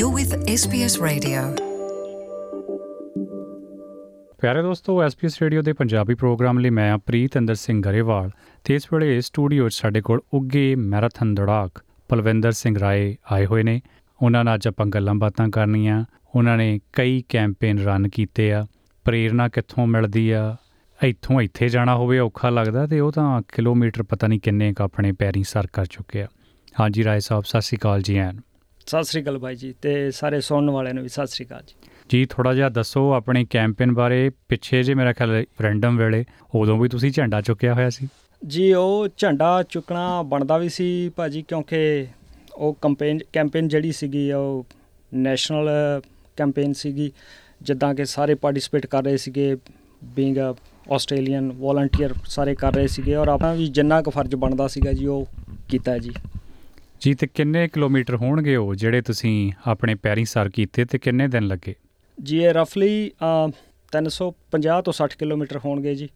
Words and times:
You're 0.00 0.16
with 0.16 0.38
SBS 0.40 1.06
Radio. 1.06 1.64
ਪਿਆਰੇ 4.40 4.62
ਦੋਸਤੋ 4.62 5.02
SPS 5.02 5.42
radio 5.42 5.62
ਦੇ 5.62 5.72
ਪੰਜਾਬੀ 5.72 6.14
ਪ੍ਰੋਗਰਾਮ 6.14 6.58
ਲਈ 6.58 6.70
ਮੈਂ 6.70 6.98
ਪ੍ਰੀਤ 6.98 7.38
ਅੰਦਰ 7.38 7.54
ਸਿੰਘ 7.54 7.82
ਗਰੇਵਾਲ 7.82 8.30
ਤੇ 8.64 8.74
ਇਸ 8.74 8.92
ਵੇਲੇ 8.92 9.20
ਸਟੂਡੀਓ 9.20 9.68
'ਚ 9.68 9.74
ਸਾਡੇ 9.74 10.00
ਕੋਲ 10.00 10.20
ਉੱਗੇ 10.32 10.74
ਮੈਰਾਥਨ 10.74 11.34
ਦੌੜਾਕ 11.34 11.84
ਪਲਵਿੰਦਰ 12.08 12.52
ਸਿੰਘ 12.52 12.78
ਰਾਏ 12.78 13.16
ਆਏ 13.32 13.46
ਹੋਏ 13.46 13.62
ਨੇ। 13.62 13.80
ਉਹਨਾਂ 14.22 14.44
ਨਾਲ 14.44 14.54
ਅੱਜ 14.54 14.68
ਆਪਾਂ 14.68 14.86
ਗੱਲਾਂ 14.86 15.14
ਬਾਤਾਂ 15.14 15.48
ਕਰਨੀਆਂ। 15.48 16.04
ਉਹਨਾਂ 16.36 16.56
ਨੇ 16.56 16.80
ਕਈ 16.92 17.24
ਕੈਂਪੇਨ 17.28 17.78
ਰਨ 17.78 18.08
ਕੀਤੇ 18.08 18.52
ਆ। 18.52 18.66
ਪ੍ਰੇਰਣਾ 19.04 19.48
ਕਿੱਥੋਂ 19.48 19.86
ਮਿਲਦੀ 19.86 20.30
ਆ? 20.30 20.56
ਇੱਥੋਂ 21.04 21.40
ਇੱਥੇ 21.40 21.68
ਜਾਣਾ 21.68 21.96
ਹੋਵੇ 21.96 22.18
ਔਖਾ 22.18 22.50
ਲੱਗਦਾ 22.50 22.86
ਤੇ 22.86 23.00
ਉਹ 23.00 23.12
ਤਾਂ 23.12 23.42
ਕਿਲੋਮੀਟਰ 23.54 24.02
ਪਤਾ 24.02 24.26
ਨਹੀਂ 24.26 24.40
ਕਿੰਨੇ 24.40 24.74
ਕ 24.74 24.82
ਆਪਣੇ 24.82 25.12
ਪੈਰੀਂ 25.12 25.44
ਸਰ 25.44 25.66
ਕਰ 25.72 25.86
ਚੁੱਕੇ 25.86 26.22
ਆ। 26.22 26.26
ਹਾਂਜੀ, 26.80 27.04
ਰਾਏ 27.04 27.20
ਸਾਹਿਬ, 27.20 27.44
ਸਤਿ 27.44 27.60
ਸ਼੍ਰੀ 27.60 27.78
ਅਕਾਲ 27.78 28.02
ਜੀ 28.02 28.16
ਐਨ 28.16 28.45
ਸਤਿ 28.86 29.04
ਸ੍ਰੀ 29.04 29.22
ਅਕਾਲ 29.22 29.38
ਬਾਈ 29.38 29.56
ਜੀ 29.56 29.74
ਤੇ 29.82 30.10
ਸਾਰੇ 30.10 30.40
ਸੁਣਨ 30.40 30.70
ਵਾਲਿਆਂ 30.70 30.94
ਨੂੰ 30.94 31.02
ਵੀ 31.02 31.08
ਸਤਿ 31.08 31.26
ਸ੍ਰੀ 31.26 31.46
ਅਕਾਲ 31.46 31.62
ਜੀ। 31.66 31.74
ਜੀ 32.08 32.26
ਥੋੜਾ 32.30 32.54
ਜਿਹਾ 32.54 32.68
ਦੱਸੋ 32.68 33.12
ਆਪਣੇ 33.12 33.44
ਕੈਂਪੇਨ 33.50 33.92
ਬਾਰੇ। 33.92 34.30
ਪਿੱਛੇ 34.48 34.82
ਜੇ 34.82 34.94
ਮੇਰਾ 34.94 35.12
ਖਿਆਲ 35.12 35.44
ਰੈਂਡਮ 35.62 35.96
ਵੇਲੇ 35.96 36.24
ਉਦੋਂ 36.54 36.78
ਵੀ 36.78 36.88
ਤੁਸੀਂ 36.88 37.10
ਝੰਡਾ 37.10 37.40
ਚੁੱਕਿਆ 37.40 37.74
ਹੋਇਆ 37.74 37.90
ਸੀ? 37.90 38.08
ਜੀ 38.46 38.72
ਉਹ 38.72 39.08
ਝੰਡਾ 39.16 39.62
ਚੁੱਕਣਾ 39.62 40.22
ਬਣਦਾ 40.22 40.58
ਵੀ 40.58 40.68
ਸੀ 40.68 41.08
ਭਾਜੀ 41.08 41.42
ਕਿਉਂਕਿ 41.42 42.06
ਉਹ 42.54 42.76
ਕੈਂਪੇਨ 42.82 43.18
ਕੈਂਪੇਨ 43.32 43.68
ਜਿਹੜੀ 43.68 43.92
ਸੀਗੀ 43.92 44.32
ਉਹ 44.32 44.64
ਨੈਸ਼ਨਲ 45.14 45.68
ਕੈਂਪੇਨ 46.36 46.72
ਸੀਗੀ। 46.72 47.10
ਜਿੱਦਾਂ 47.62 47.94
ਕਿ 47.94 48.04
ਸਾਰੇ 48.04 48.34
ਪਾਰਟਿਸਿਪੇਟ 48.34 48.86
ਕਰ 48.86 49.04
ਰਹੇ 49.04 49.16
ਸੀਗੇ 49.16 49.56
ਬੀਇੰਗ 50.04 50.36
ਅ 50.36 50.54
ਆਸਟ੍ਰੇਲੀਅਨ 50.92 51.52
ਵੋਲੰਟੀਅਰ 51.52 52.14
ਸਾਰੇ 52.26 52.54
ਕਰ 52.54 52.74
ਰਹੇ 52.74 52.86
ਸੀਗੇ 52.86 53.14
ਔਰ 53.14 53.28
ਆਪਣਾ 53.28 53.52
ਵੀ 53.52 53.66
ਜਿੰਨਾ 53.68 54.02
ਕੁ 54.02 54.10
ਫਰਜ਼ 54.10 54.34
ਬਣਦਾ 54.34 54.68
ਸੀਗਾ 54.68 54.92
ਜੀ 54.92 55.06
ਉਹ 55.06 55.26
ਕੀਤਾ 55.68 55.98
ਜੀ। 55.98 56.10
ਜੀ 57.00 57.14
ਤੇ 57.14 57.26
ਕਿੰਨੇ 57.26 57.68
ਕਿਲੋਮੀਟਰ 57.68 58.16
ਹੋਣਗੇ 58.16 58.56
ਉਹ 58.56 58.74
ਜਿਹੜੇ 58.74 59.00
ਤੁਸੀਂ 59.02 59.52
ਆਪਣੇ 59.66 59.94
ਪੈਰੀਂ 59.94 60.24
ਸਰ 60.24 60.48
ਕੀਤੇ 60.48 60.84
ਤੇ 60.84 60.98
ਕਿੰਨੇ 60.98 61.28
ਦਿਨ 61.28 61.46
ਲੱਗੇ? 61.46 61.74
ਜੀ 62.22 62.38
ਇਹ 62.42 62.54
ਰਫਲੀ 62.54 62.92
350 63.92 64.80
ਤੋਂ 64.84 64.92
60 64.92 65.16
ਕਿਲੋਮੀਟਰ 65.18 65.58
ਹੋਣਗੇ 65.64 65.94
ਜੀ। 65.94 66.08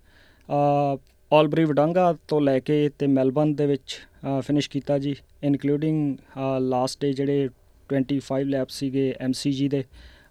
ਆਲਬਰੀ 1.32 1.64
ਵਡਾਂਗਾ 1.64 2.12
ਤੋਂ 2.28 2.40
ਲੈ 2.40 2.58
ਕੇ 2.58 2.78
ਤੇ 2.98 3.06
ਮੈਲਬਨ 3.06 3.54
ਦੇ 3.54 3.66
ਵਿੱਚ 3.66 3.96
ਫਿਨਿਸ਼ 4.40 4.70
ਕੀਤਾ 4.70 4.98
ਜੀ 4.98 5.14
ਇਨਕਲੂਡਿੰਗ 5.42 6.16
ਲਾਸਟ 6.68 7.00
ਡੇ 7.00 7.12
ਜਿਹੜੇ 7.12 7.48
25 7.90 8.42
ਲੈਪਸ 8.46 8.74
ਸੀਗੇ 8.74 9.06
ਐਮਸੀਜੀ 9.20 9.68
ਦੇ 9.68 9.84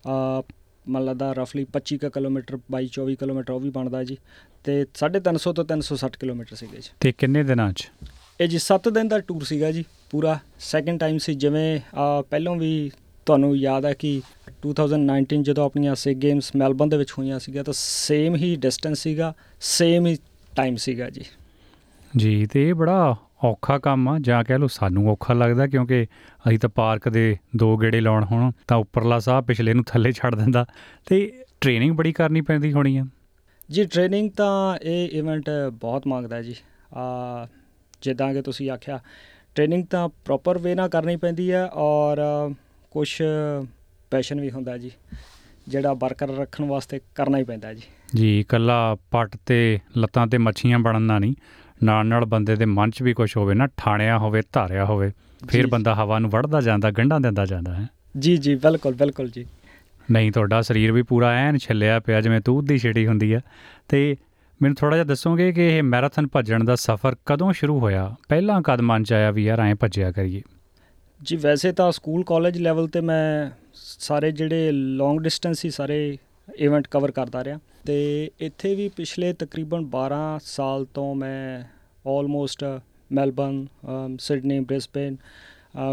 ਮੰਨ 0.08 1.06
ਲਦਾ 1.06 1.31
ਰਫਲੀ 1.38 1.66
25 1.75 1.97
ਕੁ 1.97 2.09
ਕਿਲੋਮੀਟਰ 2.09 2.59
22 2.75 2.89
24 3.00 3.16
ਕਿਲੋਮੀਟਰ 3.16 3.53
ਉਹ 3.53 3.59
ਵੀ 3.59 3.69
ਬਣਦਾ 3.69 4.03
ਜੀ। 4.03 4.17
ਤੇ 4.63 4.80
350 5.02 5.53
ਤੋਂ 5.59 5.66
360 5.73 6.19
ਕਿਲੋਮੀਟਰ 6.19 6.61
ਸੀਗੇ 6.63 6.78
ਜੀ। 6.78 6.95
ਤੇ 7.00 7.11
ਕਿੰਨੇ 7.17 7.44
ਦਿਨਾਂ 7.52 7.72
'ਚ? 7.73 7.89
ਇਹ 8.41 8.47
ਜੀ 8.47 8.57
7 8.57 8.89
ਦਿਨ 8.91 9.07
ਦਾ 9.07 9.19
ਟੂਰ 9.19 9.43
ਸੀਗਾ 9.43 9.71
ਜੀ 9.71 9.85
ਪੂਰਾ 10.09 10.39
ਸੈਕੰਡ 10.59 10.99
ਟਾਈਮ 10.99 11.17
ਸੀ 11.17 11.33
ਜਿਵੇਂ 11.33 11.79
ਪਹਿਲੋਂ 12.29 12.55
ਵੀ 12.55 12.91
ਤੁਹਾਨੂੰ 13.25 13.57
ਯਾਦ 13.57 13.85
ਹੈ 13.85 13.93
ਕਿ 13.93 14.21
2019 14.67 15.41
ਜਦੋਂ 15.41 15.65
ਆਪਣੀਆਂ 15.65 15.95
ਸੇ 15.95 16.13
ਗੇਮਸ 16.13 16.55
ਮੈਲਬਨ 16.55 16.89
ਦੇ 16.89 16.97
ਵਿੱਚ 16.97 17.11
ਹੋਈਆਂ 17.11 17.39
ਸੀਗਾ 17.39 17.63
ਤਾਂ 17.63 17.73
ਸੇਮ 17.77 18.35
ਹੀ 18.35 18.55
ਡਿਸਟੈਂਸ 18.55 18.99
ਸੀਗਾ 18.99 19.33
ਸੇਮ 19.61 20.07
ਹੀ 20.07 20.17
ਟਾਈਮ 20.55 20.75
ਸੀਗਾ 20.75 21.09
ਜੀ। 21.09 21.25
ਜੀ 22.17 22.45
ਤੇ 22.45 22.69
ਇਹ 22.69 22.73
ਬੜਾ 22.73 23.15
ਔਖਾ 23.43 23.77
ਕੰਮ 23.77 24.09
ਆ 24.09 24.19
ਜਾਂ 24.19 24.43
ਕਹਿ 24.43 24.59
ਲਓ 24.59 24.67
ਸਾਨੂੰ 24.67 25.09
ਔਖਾ 25.09 25.33
ਲੱਗਦਾ 25.33 25.67
ਕਿਉਂਕਿ 25.67 26.03
ਅਸੀਂ 26.47 26.59
ਤਾਂ 26.59 26.69
ਪਾਰਕ 26.69 27.09
ਦੇ 27.09 27.37
ਦੋ 27.55 27.77
ਗੇੜੇ 27.77 28.01
ਲਾਉਣ 28.01 28.23
ਹੋਣ 28.23 28.51
ਤਾਂ 28.67 28.77
ਉੱਪਰਲਾ 28.77 29.19
ਸਾਹ 29.19 29.41
ਪਿਛਲੇ 29.41 29.73
ਨੂੰ 29.73 29.83
ਥੱਲੇ 29.83 30.11
ਛੱਡ 30.11 30.35
ਦਿੰਦਾ 30.35 30.65
ਤੇ 31.05 31.31
ਟ੍ਰੇਨਿੰਗ 31.61 31.95
ਬੜੀ 31.95 32.11
ਕਰਨੀ 32.11 32.41
ਪੈਂਦੀ 32.41 32.73
ਹੋਣੀ 32.73 32.97
ਆ। 32.97 33.05
ਜੀ 33.71 33.85
ਟ੍ਰੇਨਿੰਗ 33.85 34.31
ਤਾਂ 34.31 34.77
ਇਹ 34.83 35.09
ਇਵੈਂਟ 35.09 35.49
ਬਹੁਤ 35.71 36.07
ਮੰਗਦਾ 36.07 36.41
ਜੀ। 36.41 36.55
ਆ 36.93 37.47
ਜਿੱਦਾਂ 38.02 38.33
ਕਿ 38.33 38.42
ਤੁਸੀਂ 38.42 38.72
ਆਖਿਆ 38.72 39.00
ਟ੍ਰੇਨਿੰਗ 39.55 39.86
ਤਾਂ 39.86 40.09
ਪ੍ਰੋਪਰ 40.09 40.58
ਵੇ 40.58 40.75
ਨਾਲ 40.75 40.89
ਕਰਨੀ 40.89 41.16
ਪੈਂਦੀ 41.16 41.52
ਹੈ 41.52 41.66
ਔਰ 41.66 42.17
ਕੁਝ 42.91 43.22
ਪੈਸ਼ਨ 44.11 44.41
ਵੀ 44.41 44.52
ਹੁੰਦਾ 44.52 44.78
ਜੀ 44.78 44.91
ਜਿਹੜਾ 45.67 45.94
ਬਰਕਰਾਰ 45.94 46.38
ਰੱਖਣ 46.38 46.66
ਵਾਸਤੇ 46.66 47.00
ਕਰਨਾ 47.16 47.38
ਹੀ 47.38 47.44
ਪੈਂਦਾ 47.44 47.73
ਜੀ। 47.73 47.81
ਜੀ 48.16 48.39
ਇਕੱਲਾ 48.39 48.97
ਪੱਟ 49.11 49.38
ਤੇ 49.45 49.80
ਲੱਤਾਂ 49.97 50.28
ਤੇ 50.28 50.38
ਮੱਛੀਆਂ 50.38 50.79
ਬਣਨ 50.79 51.07
ਦਾ 51.07 51.19
ਨਹੀਂ 51.19 51.34
ਨਾਲ 51.84 52.06
ਨਾਲ 52.06 52.25
ਬੰਦੇ 52.25 52.56
ਦੇ 52.56 52.66
ਮਨ 52.66 52.91
'ਚ 52.91 53.03
ਵੀ 53.03 53.13
ਕੁਝ 53.13 53.38
ਹੋਵੇ 53.38 53.56
ਨਾ 53.56 53.68
ਠਾਣਿਆ 53.78 54.18
ਹੋਵੇ 54.18 54.41
ਧਾਰਿਆ 54.52 54.85
ਹੋਵੇ 54.85 55.12
ਫਿਰ। 55.47 55.68
ਬੰਦਾ 55.68 55.96
ਹਵਾ 55.96 56.19
ਨੂੰ 56.19 56.29
ਵੜਦਾ 56.29 56.62
ਜਾਂਦਾ 56.62 56.91
ਗੰਢਾਂ 56.91 57.19
ਦਿੰਦਾ 57.19 57.46
ਜਾਂਦਾ 57.46 57.75
ਹੈ। 57.75 57.88
ਜੀ 58.19 58.38
ਜੀ 58.38 58.56
ਬਿਲਕੁਲ 58.56 58.94
ਬਿਲਕੁਲ 58.94 59.29
ਜੀ। 59.29 59.46
ਨਹੀਂ 60.12 60.31
ਤੁਹਾਡਾ 60.31 60.62
ਸਰੀਰ 60.62 60.91
ਵੀ 60.91 61.02
ਪੂਰਾ 61.02 61.31
ਐਨ 61.31 61.57
ਛਿੱਲਿਆ 61.57 62.00
ਪਿਆ 62.00 62.22
ਜਿਵੇਂ 62.22 62.41
ਤੂਤ 62.41 62.63
ਦੀ 62.63 62.78
ਛਿੜੀ 62.78 63.07
ਹੁੰਦੀ 63.07 63.34
ਆ 63.34 63.40
ਤੇ 63.90 64.16
ਮੈਨੂੰ 64.62 64.75
ਥੋੜਾ 64.75 64.96
ਜਿਹਾ 64.96 65.03
ਦੱਸੋਗੇ 65.03 65.52
ਕਿ 65.52 65.78
ਇਹ 65.78 65.84
ਮੈਰਾਥਨ 65.84 66.28
ਭੱਜਣ 66.28 66.64
ਦਾ 66.64 66.75
ਸਫ਼ਰ 66.75 67.16
ਕਦੋਂ 67.25 67.53
ਸ਼ੁਰੂ 67.53 67.80
ਹੋਇਆ? 67.80 68.16
ਪਹਿਲਾਂ 68.30 68.62
ਕਦ 68.62 68.81
ਮਨ 68.81 69.03
ਚ 69.03 69.14
ਆਇਆ 69.14 69.31
ਵੀ 69.31 69.44
ਯਾਰ 69.46 69.59
ਐਂ 69.59 69.75
ਭੱਜਿਆ 69.75 70.12
ਕਰੀਏ। 70.12 70.42
ਜੀ 71.24 71.36
ਵੈਸੇ 71.36 71.72
ਤਾਂ 71.72 71.92
ਸਕੂਲ 71.92 72.24
ਕਾਲਜ 72.24 72.58
ਲੈਵਲ 72.58 72.88
ਤੇ 72.88 73.02
ਮੈਂ 73.02 73.50
ਸਾਰੇ 73.74 74.31
ਜਿਹੜੇ 74.31 74.72
ਲੌਂਗ 74.72 75.20
ਡਿਸਟੈਂਸ 75.20 75.59
ਸੀ 75.59 75.70
ਸਾਰੇ 75.70 76.18
ਇਵੈਂਟ 76.56 76.88
ਕਵਰ 76.88 77.12
ਕਰਦਾ 77.12 77.44
ਰਿਹਾ 77.44 77.59
ਤੇ 77.86 78.31
ਇੱਥੇ 78.40 78.75
ਵੀ 78.75 78.90
ਪਿਛਲੇ 78.90 79.34
ਤਕਰੀਬਨ 79.34 79.90
12 79.97 80.22
ਸਾਲ 80.44 80.86
ਤੋਂ 80.86 81.16
ਮੈਂ 81.16 81.64
almost 82.09 82.64
Melbourne 83.12 83.66
um, 83.88 84.18
Sydney 84.20 84.59
Brisbane 84.59 85.16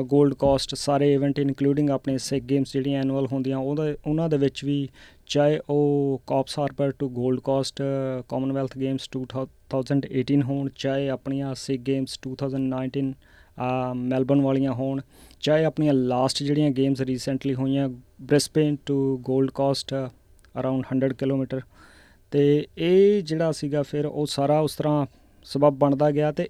골ਡ 0.00 0.34
ਕੋਸਟ 0.34 0.74
ਸਾਰੇ 0.74 1.14
ਇਵੈਂਟ 1.14 1.38
ਇਨਕਲੂਡਿੰਗ 1.38 1.90
ਆਪਣੇ 1.90 2.18
ਸਿਕ 2.18 2.44
ਗੇਮਸ 2.44 2.72
ਜਿਹੜੀਆਂ 2.72 3.00
ਐਨੂਅਲ 3.00 3.26
ਹੁੰਦੀਆਂ 3.32 3.58
ਉਹਦੇ 3.58 3.96
ਉਹਨਾਂ 4.06 4.28
ਦੇ 4.28 4.36
ਵਿੱਚ 4.36 4.64
ਵੀ 4.64 4.88
ਚਾਹੇ 5.26 5.60
ਉਹ 5.70 6.20
ਕਾਪਸ 6.26 6.58
ਹਾਰਬਰ 6.58 6.90
ਟੂ 6.90 7.06
골ਡ 7.06 7.40
ਕੋਸਟ, 7.40 7.82
ਕਾਮਨਵੈਲਥ 8.28 8.76
ਗੇਮਸ 8.78 9.08
2018 9.16 10.42
ਹੋਣ, 10.42 10.68
ਚਾਹੇ 10.76 11.08
ਆਪਣੀਆਂ 11.08 11.54
ਸਿਕ 11.54 11.80
ਗੇਮਸ 11.80 12.18
2019 12.28 13.12
ਆ 13.58 13.92
ਮੈਲਬਨ 13.94 14.40
ਵਾਲੀਆਂ 14.40 14.72
ਹੋਣ, 14.72 15.00
ਚਾਹੇ 15.40 15.64
ਆਪਣੀਆਂ 15.64 15.94
ਲਾਸਟ 15.94 16.42
ਜਿਹੜੀਆਂ 16.42 16.70
ਗੇਮਸ 16.70 17.00
ਰੀਸੈਂਟਲੀ 17.00 17.54
ਹੋਈਆਂ 17.54 17.88
ਬ੍ਰਿਸਬੇਨ 18.22 18.76
ਟੂ 18.86 18.96
골ਡ 19.30 19.50
ਕੋਸਟ 19.50 19.94
ਅਰਾਊਂਡ 20.60 20.84
100 20.94 21.12
ਕਿਲੋਮੀਟਰ 21.18 21.60
ਤੇ 22.32 22.66
ਇਹ 22.78 23.22
ਜਿਹੜਾ 23.22 23.52
ਸੀਗਾ 23.52 23.82
ਫਿਰ 23.82 24.06
ਉਹ 24.06 24.26
ਸਾਰਾ 24.26 24.60
ਉਸ 24.60 24.76
ਤਰ੍ਹਾਂ 24.76 25.06
ਸਬਬ 25.46 25.78
ਬਣਦਾ 25.78 26.10
ਗਿਆ 26.10 26.32
ਤੇ 26.32 26.48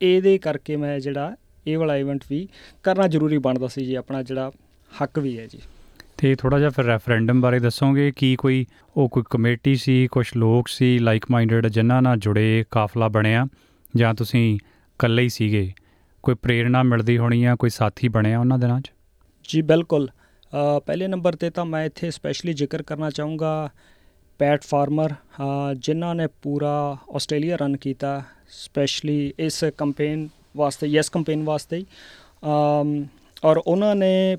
ਇਹਦੇ 0.00 0.38
ਕਰਕੇ 0.38 0.76
ਮੈਂ 0.76 0.98
ਜਿਹੜਾ 1.00 1.36
ਇਹ 1.66 1.78
ਵਾਲਾ 1.78 1.96
ਇਵੈਂਟ 1.96 2.24
ਵੀ 2.30 2.48
ਕਰਨਾ 2.82 3.06
ਜ਼ਰੂਰੀ 3.08 3.38
ਬਣਦਾ 3.38 3.68
ਸੀ 3.68 3.84
ਜੀ, 3.84 3.94
ਆਪਣਾ 3.94 4.22
ਜਿਹੜਾ 4.22 4.50
ਹੱਕ 4.90 5.18
ਵੀ 5.18 5.38
ਹੈ 5.38 5.46
ਜੀ। 5.46 5.58
ਤੇ 6.18 6.34
ਥੋੜਾ 6.34 6.58
ਜਿਹਾ 6.58 6.70
ਫਿਰ 6.70 6.84
ਰੈਫਰੈਂਡਮ 6.84 7.40
ਬਾਰੇ 7.40 7.58
ਦੱਸੋਗੇ? 7.58 8.12
ਕੀ 8.16 8.36
ਕੋਈ 8.36 8.66
ਉਹ 8.96 9.08
ਕੋਈ 9.08 9.22
ਕਮੇਟੀ 9.30 9.76
ਸੀ 9.76 10.06
ਕੁਝ 10.06 10.30
ਲੋਕ 10.36 10.68
ਸੀ 10.68 10.98
ਲਾਈਕ 10.98 11.24
ਮਾਈਂਡਡ 11.30 11.66
ਜਿਨ੍ਹਾਂ 11.66 12.02
ਨਾਲ 12.02 12.16
ਜੁੜੇ 12.16 12.64
ਕਾਫਲਾ 12.70 13.08
ਬਣਿਆ? 13.08 13.46
ਜਾਂ 13.96 14.14
ਤੁਸੀਂ 14.14 14.54
ਇਕੱਲੇ 14.56 15.22
ਹੀ 15.22 15.28
ਸੀਗੇ? 15.28 15.72
ਕੋਈ 16.22 16.34
ਪ੍ਰੇਰਣਾ 16.34 16.82
ਮਿਲਦੀ 16.82 17.18
ਹੋਣੀ 17.18 17.44
ਆ 17.44 17.56
ਕੋਈ 17.56 17.70
ਸਾਥੀ 17.70 18.08
ਬਣਿਆ 18.08 18.40
ਉਹਨਾਂ 18.40 18.58
ਦਿਨਾਂ 18.58 18.80
'ਚ? 18.80 18.92
ਜੀ 19.48 19.62
ਬਿਲਕੁਲ। 19.62 20.08
ਅ, 20.08 20.78
ਪਹਿਲੇ 20.78 21.06
ਨੰਬਰ 21.08 21.36
ਤੇ 21.36 21.50
ਤਾਂ 21.50 21.64
ਮੈਂ 21.64 21.84
ਇੱਥੇ 21.84 22.10
ਸਪੈਸ਼ਲੀ 22.10 22.52
ਜ਼ਿਕਰ 22.52 22.82
ਕਰਨਾ 22.82 23.10
ਚਾਹੂੰਗਾ 23.10 23.70
ਪੈਟ 24.38 24.62
ਫਾਰਮਰ 24.62 25.12
ਅ, 25.12 25.74
ਜਿਨ੍ਹਾਂ 25.74 26.14
ਨੇ 26.14 26.26
ਪੂਰਾ 26.26 26.96
ਆਸਟ੍ਰੇਲੀਆ 27.14 27.56
ਰਨ 27.56 27.76
ਕੀਤਾ 27.76 28.22
ਸਪੈਸ਼ਲੀ 28.48 29.32
ਇਸ 29.38 29.64
ਕੈਂਪੇਨ 29.64 30.28
ਵਾਸਤੇ 30.56 30.86
ਯੈਸ 30.86 31.08
ਕੈਂਪੇਨ 31.08 31.44
ਵਾਸਤੇ 31.44 31.76
ਹੀ। 31.76 31.86
ਅਮ, 32.44 33.06
ਔਰ 33.44 33.56
ਉਹਨਾਂ 33.56 33.96
ਨੇ 33.96 34.36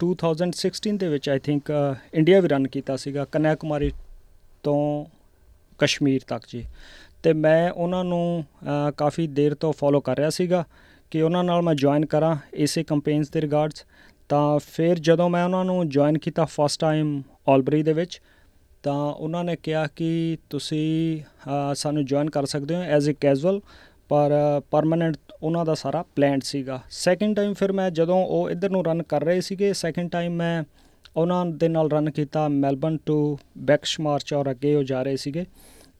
2016 0.00 0.96
ਦੇ 0.96 1.08
ਵਿੱਚ 1.08 1.28
ਆਈ 1.28 1.38
ਥਿੰਕ 1.38 1.70
ਇੰਡੀਆ 2.14 2.40
ਵੀ 2.40 2.48
ਰਨ 2.48 2.66
ਕੀਤਾ 2.68 2.96
ਸੀਗਾ 2.96 3.24
ਕੰਨਿਆ 3.24 3.54
ਕੁਮਾਰੀ 3.54 3.90
ਤੋਂ 4.62 5.04
ਕਸ਼ਮੀਰ 5.78 6.20
ਤੱਕ 6.26 6.42
ਜੀ। 6.48 6.64
ਤੇ 7.22 7.32
ਮੈਂ 7.32 7.70
ਉਹਨਾਂ 7.70 8.04
ਨੂੰ 8.04 8.44
ਅ, 8.62 8.90
ਕਾਫੀ 8.90 9.26
ਦੇਰ 9.26 9.54
ਤੋਂ 9.54 9.72
ਫੋਲੋ 9.72 10.00
ਕਰ 10.00 10.16
ਰਿਹਾ 10.16 10.30
ਸੀਗਾ 10.30 10.64
ਕਿ 11.10 11.22
ਉਹਨਾਂ 11.22 11.44
ਨਾਲ 11.44 11.62
ਮੈਂ 11.62 11.74
ਜੁਆਇਨ 11.74 12.06
ਕਰਾਂ 12.06 12.36
ਇਸੇ 12.54 12.82
ਕੈਂਪੇਨਸ 12.84 13.30
ਦੇ 13.30 13.40
ਰਿਗਾਰਡਸ 13.40 13.84
ਤਾਂ 14.28 14.58
ਫਿਰ 14.58 14.98
ਜਦੋਂ 14.98 15.28
ਮੈਂ 15.30 15.44
ਉਹਨਾਂ 15.44 15.64
ਨੂੰ 15.64 15.88
ਜੁਆਇਨ 15.88 16.18
ਕੀਤਾ 16.18 16.44
ਫਸਟ 16.44 16.80
ਟਾਈਮ 16.80 17.22
ਆਲਬਰੀ 17.48 17.82
ਦੇ 17.82 17.92
ਵਿੱਚ 17.92 18.20
ਤਾਂ 18.82 18.94
ਉਹਨਾਂ 18.94 19.44
ਨੇ 19.44 19.56
ਕਿਹਾ 19.56 19.86
ਕਿ 19.86 20.38
ਤੁਸੀਂ 20.50 21.20
ਅ, 21.20 21.74
ਸਾਨੂੰ 21.74 22.04
ਜੁਆਇਨ 22.04 22.30
ਕਰ 22.30 22.46
ਸਕਦੇ 22.46 22.74
ਹੋ 22.74 22.80
ਐਜ਼ 22.80 23.10
ਅ 23.10 23.12
ਕੈਜੂਅਲ 23.20 23.60
ਪਰ 24.08 24.32
ਪਰਮਨੈਂਟ 24.70 25.16
ਉਹਨਾਂ 25.42 25.64
ਦਾ 25.64 25.74
ਸਾਰਾ 25.74 26.02
ਪਲਾਨ 26.16 26.40
ਸੀਗਾ। 26.40 26.80
ਸੈਕਿੰਡ 26.90 27.36
ਟਾਈਮ 27.36 27.52
ਫਿਰ 27.54 27.72
ਮੈਂ 27.72 27.90
ਜਦੋਂ 27.90 28.16
ਉਹ 28.26 28.50
ਇੱਧਰ 28.50 28.70
ਨੂੰ 28.70 28.84
ਰਨ 28.84 29.02
ਕਰ 29.02 29.24
ਰਹੇ 29.24 29.40
ਸੀਗੇ 29.40 29.72
ਸੈਕਿੰਡ 29.72 30.10
ਟਾਈਮ 30.10 30.32
ਮੈਂ 30.32 30.62
ਉਹਨਾਂ 31.16 31.44
ਦੇ 31.46 31.68
ਨਾਲ 31.68 31.90
ਰਨ 31.90 32.10
ਕੀਤਾ 32.10 32.46
ਮੈਲਬਨ 32.48 32.96
ਟੂ 33.06 33.38
ਬੈਕਸ਼ਮਾਰਚ 33.58 34.32
ਔਰ 34.34 34.50
ਅੱਗੇ 34.50 34.74
ਉਹ 34.74 34.82
ਜਾ 34.82 35.02
ਰਹੇ 35.02 35.16
ਸੀਗੇ। 35.16 35.44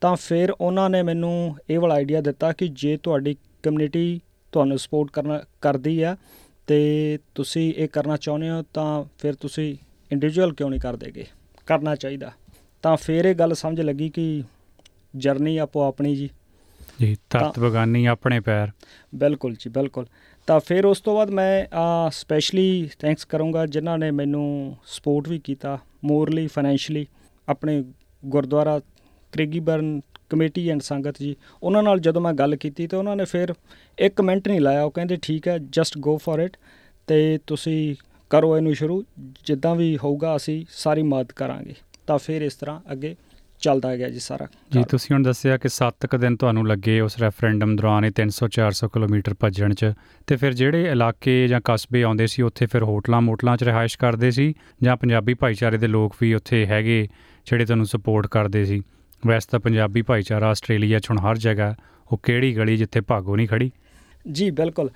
ਤਾਂ 0.00 0.14
ਫਿਰ 0.16 0.50
ਉਹਨਾਂ 0.50 0.88
ਨੇ 0.90 1.02
ਮੈਨੂੰ 1.02 1.56
ਇਹ 1.70 1.78
ਵਾਲਾ 1.78 1.94
ਆਈਡੀਆ 1.94 2.20
ਦਿੱਤਾ 2.20 2.52
ਕਿ 2.52 2.68
ਜੇ 2.68 2.96
ਤੁਹਾਡੀ 2.96 3.36
ਕਮਿਊਨਿਟੀ 3.62 4.20
ਤੁਹਾਨੂੰ 4.52 4.78
ਸਪੋਰਟ 4.78 5.10
ਕਰਨਾ, 5.10 5.40
ਕਰਦੀ 5.60 6.00
ਆ 6.02 6.16
ਤੇ 6.66 7.18
ਤੁਸੀਂ 7.34 7.72
ਇਹ 7.74 7.88
ਕਰਨਾ 7.88 8.16
ਚਾਹੁੰਦੇ 8.16 8.50
ਹੋ 8.50 8.62
ਤਾਂ 8.74 9.04
ਫਿਰ 9.18 9.34
ਤੁਸੀਂ 9.34 9.76
ਇੰਡੀਵਿਜੂਅਲ 10.12 10.52
ਕਿਉਂ 10.52 10.70
ਨਹੀਂ 10.70 10.80
ਕਰਦੇਗੇ 10.80 11.24
ਕਰਨਾ 11.66 11.94
ਚਾਹੀਦਾ। 11.96 12.30
ਤਾਂ 12.82 12.96
ਫਿਰ 12.96 13.24
ਇਹ 13.24 13.34
ਗੱਲ 13.34 13.54
ਸਮਝ 13.54 13.80
ਲੱਗੀ 13.80 14.08
ਕਿ 14.08 14.42
ਜਰਨੀ 15.16 15.56
ਆਪੋ 15.58 15.82
ਆਪਣੀ 15.82 16.14
ਜੀ। 16.16 16.28
ਜੀ 17.00 17.16
ਧਰਤ 17.30 17.58
ਬਗਾਨੀ 17.58 18.04
ਆਪਣੇ 18.06 18.40
ਪੈਰ। 18.40 18.70
ਬਿਲਕੁਲ 19.14 19.54
ਜੀ 19.54 19.70
ਬਿਲਕੁਲ। 19.70 20.06
ਤਾਂ 20.48 20.60
ਫਿਰ 20.60 20.86
ਉਸ 20.86 21.00
ਤੋਂ 21.00 21.14
ਬਾਅਦ 21.14 21.30
ਮੈਂ 21.30 21.66
ਸਪੈਸ਼ਲੀ 22.10 22.88
ਥੈਂਕਸ 22.98 23.24
ਕਰੂੰਗਾ 23.24 23.66
ਜਿਨ੍ਹਾਂ 23.66 23.98
ਨੇ 23.98 24.10
ਮੈਨੂੰ 24.10 24.76
ਸਪੋਰਟ 24.86 25.28
ਵੀ 25.28 25.38
ਕੀਤਾ 25.38 25.78
ਮੋਰਲੀ 26.04 26.46
ਫਾਈਨੈਂਸ਼ਲੀ 26.46 27.06
ਆਪਣੇ 27.48 27.82
ਗੁਰਦੁਆਰਾ 28.22 28.80
ਕ੍ਰਿਗੀਬਰਨ 29.32 30.00
ਕਮੇਟੀ 30.30 30.68
ਐਂਡ 30.68 30.80
ਸੰਗਤ 30.80 31.18
ਜੀ 31.18 31.36
ਉਹਨਾਂ 31.62 31.82
ਨਾਲ 31.82 32.00
ਜਦੋਂ 32.00 32.22
ਮੈਂ 32.22 32.32
ਗੱਲ 32.32 32.56
ਕੀਤੀ 32.56 32.86
ਤੇ 32.86 32.96
ਉਹਨਾਂ 32.96 33.16
ਨੇ 33.16 33.24
ਫਿਰ 33.24 33.54
ਇੱਕ 33.98 34.14
ਕਮੈਂਟ 34.16 34.48
ਨਹੀਂ 34.48 34.60
ਲਾਇਆ 34.60 34.84
ਉਹ 34.84 34.90
ਕਹਿੰਦੇ 34.90 35.18
ਠੀਕ 35.22 35.48
ਹੈ 35.48 35.58
ਜਸਟ 35.58 35.98
ਗੋ 35.98 36.16
ਫॉर 36.16 36.40
ਇਟ 36.40 36.56
ਤੇ 37.06 37.38
ਤੁਸੀਂ 37.46 37.94
ਕਰੋ 38.30 38.56
ਇਹਨੂੰ 38.56 38.74
ਸ਼ੁਰੂ 38.74 39.04
ਜਿੱਦਾਂ 39.44 39.74
ਵੀ 39.74 39.96
ਹੋਊਗਾ 40.04 40.36
ਅਸੀਂ 40.36 40.64
ਸਾਰੀ 40.70 41.02
ਮਦਦ 41.02 41.32
ਕਰਾਂਗੇ। 41.32 41.74
ਤਾਂ 42.06 42.18
ਫਿਰ 42.18 42.42
ਇਸ 42.42 42.54
ਤਰ੍ਹਾਂ 42.54 42.80
ਅੱਗੇ 42.92 43.14
ਚੱਲਦਾ 43.60 43.96
ਗਿਆ 43.96 44.08
ਜੀ 44.08 44.18
ਸਾਰਾ 44.18 44.46
ਜੀ 44.72 44.82
ਤੁਸੀਂ 44.90 45.14
ਹੁਣ 45.14 45.22
ਦੱਸਿਆ 45.22 45.56
ਕਿ 45.56 45.68
7 45.68 46.06
ਕ 46.10 46.16
ਦਿਨ 46.16 46.36
ਤੁਹਾਨੂੰ 46.36 46.66
ਲੱਗੇ 46.68 47.00
ਉਸ 47.00 47.18
ਰੈਫਰੈਂਡਮ 47.18 47.76
ਦੌਰਾਨ 47.76 48.04
ਇਹ 48.04 48.10
300 48.20 48.48
400 48.58 48.88
ਕਿਲੋਮੀਟਰ 48.92 49.34
ਭੱਜਣ 49.40 49.74
'ਚ। 49.74 49.92
ਤੇ 50.26 50.36
ਫਿਰ 50.36 50.52
ਜਿਹੜੇ 50.52 50.82
ਇਲਾਕੇ 50.90 51.48
ਜਾਂ 51.48 51.60
ਕਸਬੇ 51.64 52.02
ਆਉਂਦੇ 52.02 52.26
ਸੀ 52.26 52.42
ਉੱਥੇ 52.42 52.66
ਫਿਰ 52.66 52.82
ਹੋਟਲਾਂ 52.82 53.20
ਮੋਟਲਾਂ 53.20 53.56
'ਚ 53.56 53.64
ਰਿਹਾਇਸ਼ 53.64 53.98
ਕਰਦੇ 53.98 54.30
ਸੀ 54.30 54.54
ਜਾਂ 54.82 54.96
ਪੰਜਾਬੀ 54.96 55.34
ਭਾਈਚਾਰੇ 55.34 55.78
ਦੇ 55.78 55.86
ਲੋਕ 55.86 56.14
ਵੀ 56.20 56.34
ਉੱਥੇ 56.34 56.66
ਹੈਗੇ 56.66 57.08
ਜਿਹੜੇ 57.46 57.64
ਤੁਹਾਨੂੰ 57.64 57.86
ਸਪੋਰਟ 57.86 58.26
ਕਰਦੇ 58.26 58.64
ਸੀ? 58.64 58.82
ਵੈਸੇ 59.26 59.48
ਤਾਂ 59.50 59.60
ਪੰਜਾਬੀ 59.60 60.02
ਭਾਈਚਾਰਾ 60.02 60.48
ਆਸਟ੍ਰੇਲੀਆ 60.48 60.98
'ਚ 60.98 61.10
ਹੁਣ 61.10 61.18
ਹਰ 61.18 61.38
ਜਗ੍ਹਾ 61.38 61.74
ਉਹ 62.12 62.18
ਕਿਹੜੀ 62.22 62.56
ਗਲੀ 62.56 62.76
ਜਿੱਥੇ 62.76 63.00
ਭਾਗੋ 63.00 63.36
ਨਹੀਂ 63.36 63.48
ਖੜੀ 63.48 63.70
ਜੀ 64.32 64.50
ਬਿਲਕੁਲ। 64.50 64.90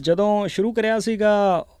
ਜਦੋਂ 0.00 0.48
ਸ਼ੁਰੂ 0.48 0.72
ਕਰਿਆ 0.72 0.98
ਸੀਗਾ 0.98 1.30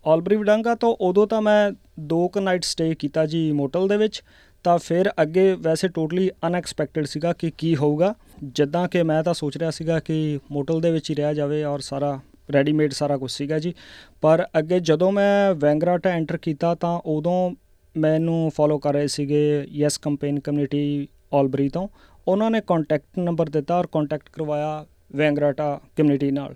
ਆਲਬਰੀ 0.06 0.36
ਵਡਾਂਗਾ 0.36 0.74
ਤੋਂ 0.74 0.96
ਉਦੋਂ 1.00 1.26
ਤਾਂ 1.26 1.42
ਮੈਂ 1.42 1.72
ਦੋ 2.00 2.28
ਕੁ 2.28 2.40
ਨਾਈਟ 2.40 2.64
ਸਟੇ 2.64 2.94
ਕੀਤਾ 2.94 3.26
ਜੀ 3.26 3.52
ਮੋਟਲ 3.52 3.88
ਦੇ 3.88 3.96
ਵਿੱਚ। 3.96 4.22
ਤਾਂ 4.64 4.76
ਫਿਰ 4.78 5.10
ਅੱਗੇ 5.22 5.52
ਵੈਸੇ 5.52 5.88
ਟੋਟਲੀ 5.88 6.30
ਅਨਐਕਸਪੈਕਟਡ 6.46 7.04
ਸੀਗਾ 7.04 7.32
ਕਿ 7.32 7.50
ਕੀ 7.58 7.74
ਹੋਊਗਾ। 7.76 8.14
ਜਿੱਦਾਂ 8.44 8.86
ਕਿ 8.88 9.02
ਮੈਂ 9.02 9.22
ਤਾਂ 9.22 9.34
ਸੋਚ 9.34 9.56
ਰਿਹਾ 9.56 9.70
ਸੀਗਾ 9.70 9.98
ਕਿ 10.00 10.38
ਮੋਟਲ 10.52 10.80
ਦੇ 10.80 10.90
ਵਿੱਚ 10.90 11.10
ਹੀ 11.10 11.14
ਰਹਿ 11.14 11.34
ਜਾਵੇ 11.34 11.62
ਔਰ 11.64 11.80
ਸਾਰਾ 11.80 12.18
ਰੈਡੀਮੇਡ 12.54 12.92
ਸਾਰਾ 12.92 13.16
ਕੁਝ 13.16 13.30
ਸੀਗਾ 13.30 13.58
ਜੀ। 13.58 13.74
ਪਰ 14.20 14.46
ਅੱਗੇ 14.58 14.80
ਜਦੋਂ 14.80 15.10
ਮੈਂ 15.12 15.54
ਵੈਂਗਰਾਟਾ 15.54 16.10
ਐਂਟਰ 16.10 16.36
ਕੀਤਾ 16.36 16.74
ਤਾਂ 16.74 16.98
ਉਦੋਂ 17.06 17.50
ਮੈਨੂੰ 17.94 18.50
ਫੋਲੋ 18.56 18.78
ਕਰ 18.78 18.92
ਰਹੇ 18.92 19.06
ਸੀਗੇ 19.06 19.66
ਯੈਸ 19.70 19.98
ਕੰਪੇਨ 19.98 20.40
ਕਮਿਊਨਿਟੀ 20.40 21.08
ਆਲਬਰੀ 21.34 21.68
ਤੋਂ। 21.68 21.88
ਉਹਨਾਂ 22.28 22.50
ਨੇ 22.50 22.60
ਕੰਟੈਕਟ 22.66 23.18
ਨੰਬਰ 23.18 23.48
ਦਿੱਤਾ 23.48 23.78
ਔਰ 23.78 23.86
ਕੰਟੈਕਟ 23.86 24.28
ਕਰਵਾਇਆ 24.32 24.84
ਵੈਂਗਰਾਟਾ 25.16 25.80
ਕਮਿਊਨਿਟੀ 25.96 26.30
ਨਾਲ। 26.30 26.54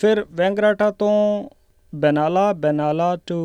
ਫਿਰ 0.00 0.24
ਵੈਂਗਰਾਟਾ 0.32 0.90
ਤੋਂ 0.90 1.48
ਬੈਨਾਲਾ 1.92 2.52
ਬੈਨਾਲਾ 2.52 3.16
ਟੂ 3.26 3.36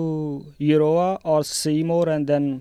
ਯੂਰੋਆ 0.62 1.20
ਔਰ 1.26 1.44
ਸੀਮੋਰ 1.46 2.10
ਐਂਡ 2.10 2.26
ਦੈਨ 2.28 2.60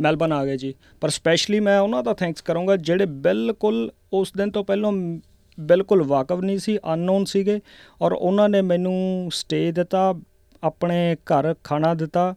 ਮੈਲਬਨ 0.00 0.32
ਆ 0.32 0.44
ਗਏ 0.44 0.56
ਜੀ। 0.56 0.74
ਪਰ 1.00 1.08
ਸਪੈਸ਼ਲੀ 1.08 1.60
ਮੈਂ 1.60 1.80
ਉਹਨਾਂ 1.80 2.02
ਦਾ 2.02 2.14
ਥੈਂਕਸ 2.14 2.40
ਕਰੂੰਗਾ 2.42 2.76
ਜਿਹੜੇ 2.76 3.06
ਬਿਲਕੁਲ 3.06 3.90
ਉਸ 4.12 4.32
ਦਿਨ 4.36 4.50
ਤੋਂ 4.50 4.64
ਪਹਿਲਾਂ 4.64 4.92
ਬਿਲਕੁਲ 5.58 6.02
ਵਾਕਫ 6.02 6.40
ਨਹੀਂ 6.40 6.58
ਸੀ 6.58 6.78
ਅਨਨੋਨ 6.94 7.24
ਸੀਗੇ 7.24 7.60
ਔਰ 8.02 8.12
ਉਹਨਾਂ 8.12 8.48
ਨੇ 8.48 8.62
ਮੈਨੂੰ 8.62 9.28
ਸਟੇ 9.32 9.72
ਦਿੱਤਾ 9.72 10.14
ਆਪਣੇ 10.64 11.16
ਘਰ 11.24 11.54
ਖਾਣਾ 11.64 11.94
ਦਿੱਤਾ 11.94 12.34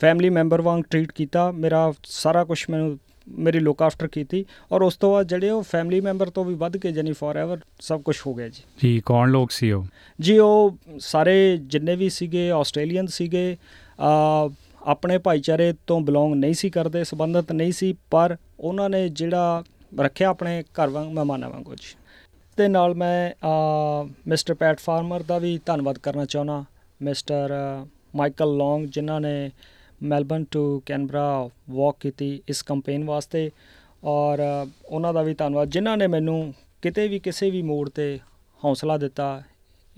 ਫੈਮਿਲੀ 0.00 0.30
ਮੈਂਬਰ 0.30 0.60
ਵਾਂਗ 0.60 0.82
ਟਰੀਟ 0.90 1.12
ਕੀਤਾ 1.12 1.50
ਮੇਰਾ 1.52 1.92
ਸਾਰਾ 2.04 2.44
ਕੁਝ 2.44 2.64
ਮੈਨੂੰ 2.70 2.98
ਮੇਰੀ 3.28 3.58
ਲੁੱਕ 3.58 3.82
ਆਫਟਰ 3.82 4.06
ਕੀਤੀ 4.08 4.44
ਔਰ 4.72 4.82
ਉਸ 4.82 4.96
ਤੋਂ 4.96 5.10
ਬਾਅਦ 5.12 5.26
ਜਿਹੜੇ 5.26 5.50
ਉਹ 5.50 5.62
ਫੈਮਿਲੀ 5.62 6.00
ਮੈਂਬਰ 6.00 6.30
ਤੋਂ 6.30 6.44
ਵੀ 6.44 6.54
ਵੱਧ 6.54 6.76
ਕੇ 6.76 6.92
ਜਾਨੀ 6.92 7.12
ਫੋਰਐਵਰ 7.12 7.58
ਸਭ 7.80 8.02
ਕੁਝ 8.02 8.16
ਹੋ 8.26 8.34
ਗਿਆ 8.34 8.48
ਜੀ। 8.48 8.62
ਜੀ 8.82 9.00
ਕੌਣ 9.06 9.30
ਲੋਕ 9.30 9.50
ਸੀ 9.50 9.70
ਉਹ? 9.72 9.84
ਜੀ 10.20 10.38
ਉਹ 10.38 10.76
ਸਾਰੇ 10.98 11.56
ਜਿੰਨੇ 11.56 11.96
ਵੀ 11.96 12.08
ਸੀਗੇ 12.10 12.50
ਆਸਟ੍ਰੇਲੀਅਨ 12.50 13.06
ਸੀਗੇ 13.06 13.56
ਅ, 14.00 14.48
ਆਪਣੇ 14.82 15.18
ਭਾਈਚਾਰੇ 15.18 15.74
ਤੋਂ 15.86 16.00
ਬਿਲੋਂਗ 16.00 16.34
ਨਹੀਂ 16.34 16.54
ਸੀ 16.54 16.70
ਕਰਦੇ 16.70 17.04
ਸੰਬੰਧਤ 17.04 17.52
ਨਹੀਂ 17.52 17.72
ਸੀ 17.72 17.94
ਪਰ 18.10 18.36
ਉਹਨਾਂ 18.60 18.90
ਨੇ 18.90 19.08
ਜਿਹੜਾ 19.08 19.64
ਰੱਖਿਆ 20.00 20.28
ਆਪਣੇ 20.28 20.62
ਘਰ 20.62 20.88
ਵਾਂਗ 20.88 21.08
ਮਹਿਮਾਨਾਂ 21.08 21.50
ਵਾਂਗੂ 21.50 21.74
ਜੀ। 21.74 21.96
ਤੇ 22.56 22.68
ਨਾਲ 22.68 22.94
ਮੈਂ 22.94 23.32
ਮਿਸਟਰ 24.28 24.54
ਪੈਟ 24.54 24.78
ਫਾਰਮਰ 24.78 25.22
ਦਾ 25.22 25.38
ਵੀ 25.38 25.60
ਧੰਨਵਾਦ 25.66 25.98
ਕਰਨਾ 25.98 26.24
ਚਾਹੁੰਦਾ। 26.24 26.64
ਮਿਸਟਰ 27.02 27.52
ਮਾਈਕਲ 28.16 28.56
ਲੌਂਗ 28.56 28.84
ਜਿਨ੍ਹਾਂ 28.84 29.20
ਨੇ 29.20 29.50
ਮੈਲਬਨ 30.02 30.44
ਟੂ 30.50 30.82
ਕੈਨਬਰਾ 30.86 31.48
ਵਾਕ 31.70 31.96
ਕੀਤੀ 32.00 32.42
ਇਸ 32.48 32.62
ਕੰਪੇਨ 32.62 33.04
ਵਾਸਤੇ। 33.04 33.50
ਔਰ 34.04 34.38
ਅ, 34.38 34.68
ਉਹਨਾਂ 34.86 35.14
ਦਾ 35.14 35.22
ਵੀ 35.22 35.34
ਧੰਨਵਾਦ 35.34 35.68
ਜਿਨ੍ਹਾਂ 35.68 35.96
ਨੇ 35.96 36.06
ਮੈਨੂੰ 36.06 36.54
ਕਿਤੇ 36.82 37.08
ਵੀ 37.08 37.18
ਕਿਸੇ 37.18 37.50
ਵੀ 37.50 37.62
ਮੋੜ 37.62 37.88
ਤੇ 37.88 38.18
ਹੌਸਲਾ 38.64 38.98
ਦਿੱਤਾ 38.98 39.42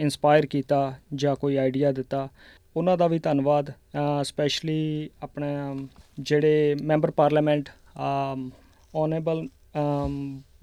ਇਨਸਪਾਇਰ 0.01 0.47
ਕੀਤਾ 0.47 0.95
ਜਾਂ 1.15 1.37
ਕੋਈ 1.37 1.57
ਆਈਡੀਆ 1.57 1.93
ਦਿੱਤਾ। 1.93 2.29
ਉਹਨਾਂ 2.77 2.97
ਦਾ 2.97 3.07
ਵੀ 3.07 3.19
ਧੰਨਵਾਦ। 3.19 3.71
ਸਪੈਸ਼ਲੀ 4.23 5.11
ਆਪਣੇ 5.23 5.47
ਜਿਹੜੇ 6.21 6.77
member 6.83 7.11
parliament 7.11 7.69
honourable 8.95 9.47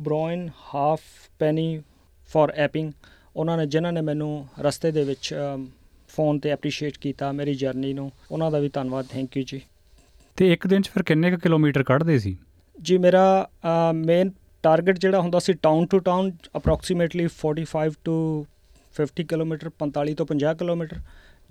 Brian 0.01 0.49
Halfpenny 0.73 1.01
for 1.39 1.81
for 2.29 2.51
ਐਪਿੰਗ 2.55 2.91
ਉਹਨਾਂ 3.35 3.57
ਨੇ 3.57 3.65
ਜਿਨ੍ਹਾਂ 3.65 3.93
ਨੇ 3.93 4.01
ਮੈਨੂੰ 4.01 4.47
ਰਸਤੇ 4.59 4.91
ਦੇ 4.91 5.03
ਵਿੱਚ 5.03 5.33
ਫੋਨ 6.09 6.39
ਤੇ 6.39 6.49
ਐਪਰੀਸ਼ੀਏਟ 6.49 6.97
ਕੀਤਾ 6.97 7.31
ਮੇਰੀ 7.31 7.53
ਜਰਨੀ 7.55 7.93
ਨੂੰ 7.93 8.11
ਉਹਨਾਂ 8.31 8.51
ਦਾ 8.51 8.59
ਵੀ 8.59 8.69
ਧੰਨਵਾਦ। 8.69 9.05
ਥੈਂਕ 9.05 9.37
ਯੂ 9.37 9.43
ਜੀ। 9.47 9.61
ਤੇ 10.37 10.51
ਇੱਕ 10.53 10.67
ਦਿਨ 10.67 10.81
'ਚ 10.81 10.89
ਫਿਰ 10.89 11.03
ਕਿੰਨੇ 11.03 11.31
ਕੁ 11.31 11.37
ਕਿਲੋਮੀਟਰ 11.37 11.83
ਕੱਢਦੇ 11.83 12.19
ਸੀ? 12.19 12.35
ਜੀ 12.81 12.97
ਮੇਰਾ 12.97 13.49
ਮੇਨ 13.95 14.31
ਟਾਰਗੇਟ 14.63 14.99
ਜਿਹੜਾ 14.99 15.19
ਹੁੰਦਾ 15.19 15.39
ਸੀ 15.39 15.53
town 15.53 15.85
to 15.85 15.99
town 15.99 16.31
approximately 16.57 17.27
45 17.35 17.95
to 18.03 18.15
50 18.95 19.25
kilometre 19.25 19.71
45 19.79 20.13
ਤੋਂ 20.13 20.25
50 20.27 20.53
ਕਿਲੋਮੀਟਰ। 20.59 20.97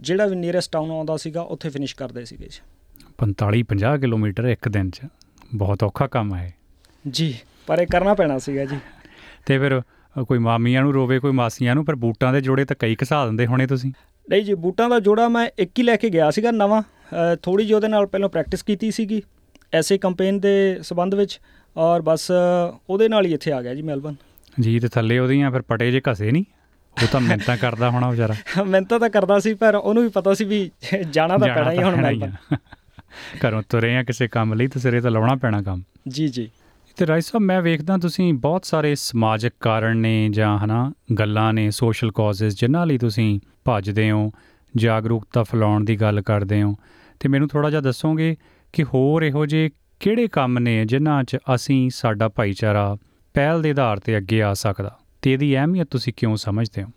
ਜਿਹੜਾ 0.01 0.27
ਵੀ 0.27 0.37
ਨੀਅਰੈਸਟ 0.37 0.73
ਟਾਊਨ 0.73 0.91
ਆਉਂਦਾ 0.91 1.17
ਸੀਗਾ 1.17 1.41
ਉੱਥੇ 1.55 1.69
ਫਿਨਿਸ਼ 1.69 1.95
ਕਰਦੇ 1.97 2.25
ਸੀਗੇ 2.25 2.49
ਜੀ। 2.49 2.61
45 3.23 3.63
50 3.73 3.97
ਕਿਲੋਮੀਟਰ 4.01 4.45
ਇੱਕ 4.45 4.69
ਦਿਨ 4.69 4.91
'ਚ। 4.91 5.01
ਬਹੁਤ 5.55 5.83
ਔਖਾ 5.85 6.07
ਕੰਮ 6.07 6.35
ਹੈ 6.35 6.55
ਜੀ 7.09 7.35
ਪਰ 7.67 7.79
ਇਹ 7.79 7.87
ਕਰਨਾ 7.87 8.15
ਪੈਣਾ 8.15 8.39
ਸੀਗਾ 8.39 8.65
ਜੀ। 8.65 8.77
ਤੇ 9.47 9.59
ਫਿਰ 9.59 9.81
ਕੋਈ 10.29 10.39
ਮਾਮੀਆਂ 10.39 10.83
ਨੂੰ 10.83 10.93
ਰੋਵੇ 10.93 11.19
ਕੋਈ 11.19 11.33
ਮਾਸੀਆਂ 11.33 11.75
ਨੂੰ 11.75 11.85
ਪਰ 11.85 11.95
ਬੂਟਾਂ 11.95 12.33
ਦੇ 12.33 12.41
ਜੋੜੇ 12.41 12.65
ਤਾਂ 12.65 12.77
ਕਈ 12.79 12.97
ਘਸਾ 13.03 13.25
ਦਿੰਦੇ 13.27 13.47
ਹੋਣੇ 13.47 13.67
ਤੁਸੀਂ। 13.67 13.93
ਨਹੀਂ 14.31 14.43
ਜੀ 14.43 14.55
ਬੂਟਾਂ 14.55 14.89
ਦਾ 14.91 15.01
ਜੋੜਾ 15.01 15.29
ਮੈਂ 15.29 15.49
ਇੱਕ 15.59 15.79
ਹੀ 15.79 15.83
ਲੈ 15.83 15.97
ਕੇ 15.97 16.09
ਗਿਆ 16.11 16.31
ਸੀਗਾ 16.31 16.51
ਨਵਾਂ। 16.51 16.83
ਥੋੜੀ 17.43 17.65
ਜਿਹੀ 17.65 17.75
ਉਹਦੇ 17.75 17.89
ਨਾਲ 17.89 18.07
ਪਹਿਲਾਂ 18.07 18.29
ਪ੍ਰੈਕਟਿਸ 18.29 18.63
ਕੀਤੀ 18.63 18.91
ਸੀਗੀ 18.91 19.23
ਐਸੇ 19.73 19.99
ਕੰਪੇਨ 19.99 20.41
ਦੇ 20.41 20.79
ਸਬੰਧ 20.83 21.15
ਵਿੱਚ 21.15 21.41
ਔਰ 21.77 22.03
ਬਸ 22.03 22.31
ਉਹਦੇ 22.91 23.09
ਨਾਲ 23.09 23.27
ਹੀ 23.27 23.33
ਇੱਥੇ 23.35 23.53
ਆ 23.53 23.63
ਗਿਆ 23.63 23.75
ਜੀ 23.75 23.83
ਮੈਲਬਨ 23.83 24.15
ਜੀ 24.61 24.79
ਤੇ 24.81 24.89
ਥੱਲੇ 24.89 25.19
ਉਹਦੀਆਂ 25.19 25.51
ਫਿਰ 25.51 25.63
ਪਟੇ 25.63 25.91
ਜੇ 25.91 26.01
ਘਸੇ 26.13 26.31
ਨਹੀਂ 26.31 26.45
ਉਹ 27.03 27.09
ਤਾਂ 27.13 27.21
ਮਿਹਨਤਾਂ 27.21 27.57
ਕਰਦਾ 27.57 27.91
ਹੋਣਾ 27.91 28.11
ਵਿਚਾਰਾ। 28.11 28.35
ਮਿਹਨਤ 28.65 28.95
ਤਾਂ 28.95 29.11
ਕਰਦਾ 29.11 29.39
ਸੀ 29.39 29.55
ਪਰ 29.55 29.75
ਉਹਨੂੰ 29.75 30.03
ਵੀ 30.03 30.09
ਪਤਾ 30.09 30.35
ਸੀ 30.35 30.45
ਵੀ 30.45 30.71
ਜਾਣਾ 31.11 31.39
ਤਾਂ 31.39 31.49
ਪੈਣਾ 31.49 31.73
ਹੀ 31.73 31.83
ਹੁਣ 31.83 32.25
ਆ। 32.25 32.57
ਘਰੋਂ 33.47 33.63
ਤੁਰੇ 33.69 33.97
ਆ 33.97 34.03
ਕਿਸੇ 34.03 34.29
ਕੰਮ 34.29 34.55
ਲਈ 34.55 34.67
ਤੇ 34.67 34.81
ਸਿਰੇ 34.81 35.01
ਤਾਂ 35.01 35.11
ਲਾਉਣਾ 35.11 35.37
ਪੈਣਾ 35.37 35.63
ਕੰਮ। 35.63 35.83
ਜੀ 36.09 36.29
ਜੀ। 36.29 36.51
ਤੇ 36.97 37.07
ਰਾਈ 37.07 37.21
ਸਾਹਿਬ 37.21 37.43
ਮੈਂ 37.43 37.63
ਵੇਖਦਾ 37.63 37.97
ਤੁਸੀਂ 37.97 38.35
ਬਹੁਤ 38.35 38.65
ਸਾਰੇ 38.65 38.95
ਸਮਾਜਿਕ 38.95 39.53
ਕਾਰਨ 39.61 39.97
ਨੇ 39.97 40.29
ਜਾਂ 40.29 40.59
ਹਨਾ 40.59 40.93
ਗੱਲਾਂ 41.19 41.53
ਨੇ 41.53 41.71
ਸੋਸ਼ਲ 41.71 42.13
ਕਾਜ਼ਸ 42.13 42.61
ਜਿਨ੍ਹਾਂ 42.61 42.87
ਲਈ 42.87 42.99
ਤੁਸੀਂ 42.99 43.41
ਭੱਜਦੇ 43.65 44.11
ਹੋ 44.11 44.31
ਜਾਗਰੂਕਤਾ 44.77 45.43
ਫੈਲਾਉਣ 45.43 45.85
ਦੀ 45.85 45.97
ਗੱਲ 45.97 46.21
ਕਰਦੇ 46.21 46.63
ਹੋ। 46.63 46.75
ਤੇ 47.21 47.29
ਮੈਨੂੰ 47.29 47.49
ਥੋੜਾ 47.49 47.71
ਜਿਹਾ 47.71 47.81
ਦੱਸੋਗੇ 47.81 48.37
ਕਿ 48.73 48.85
ਹੋਰ 48.85 49.23
ਇਹੋ 49.23 49.47
ਜਿਹੇ 49.47 49.71
ਕਿਹੜੇ 50.01 50.29
ਕੰਮ 50.29 50.59
ਨੇ 50.59 50.85
ਜਿਨ੍ਹਾਂ 50.85 51.25
'ਚ 51.25 51.37
ਅਸੀਂ 51.55 51.91
ਸਾਡਾ 51.91 52.29
ਭਾਈਚਾਰਾ 52.29 52.97
ਪਹਿਲ 53.35 53.63
ਦੇ 53.63 53.71
ਆਧਾਰ 53.71 53.99
ਤੇ 53.99 54.17
ਅੱਗੇ 54.17 54.43
ਆ 54.43 54.55
ਸਕਦਾ? 54.55 54.99
ਤੇ 55.23 55.33
ਇਹਦੀ 55.33 55.57
ਅਹਿਮੀਅਤ 55.57 55.89
ਤੁਸੀਂ 55.91 56.13
ਕਿਉਂ 56.17 56.37
ਸਮਝਦੇ 56.37 56.83
ਹੋ? 56.83 56.89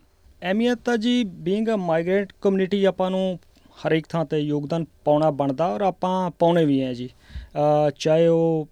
ਅਹਿਮੀਅਤ 0.41 0.79
ਤਾਂ 0.85 0.97
ਜੀ 0.97 1.23
ਬੀਇੰਗ 1.23 1.68
ਅ 1.69 1.75
ਮਾਈਗ੍ਰੇਟ 1.75 2.33
ਕਮਿਊਨਿਟੀ 2.41 2.83
ਆਪਾਂ 2.85 3.12
ਨੂੰ 3.12 3.39
ਹਰੇਕ 3.88 4.07
ਥਾਂ 4.07 4.25
ਤੇ 4.25 4.39
ਯੋਗਦਾਨ 4.39 4.85
ਪਾਉਣਾ 5.06 5.31
ਬਣਦਾ 5.31 5.68
ਔਰ 5.68 5.81
ਆਪਾਂ 5.81 6.31
ਪਾਉਣੇ 6.31 6.65
ਵੀ 6.65 6.81
ਹੈ 6.81 6.94
ਜੀ। 6.94 7.07
ਅ, 7.07 7.90
ਚਾਹੇ 7.99 8.28
ਉਹ 8.28 8.68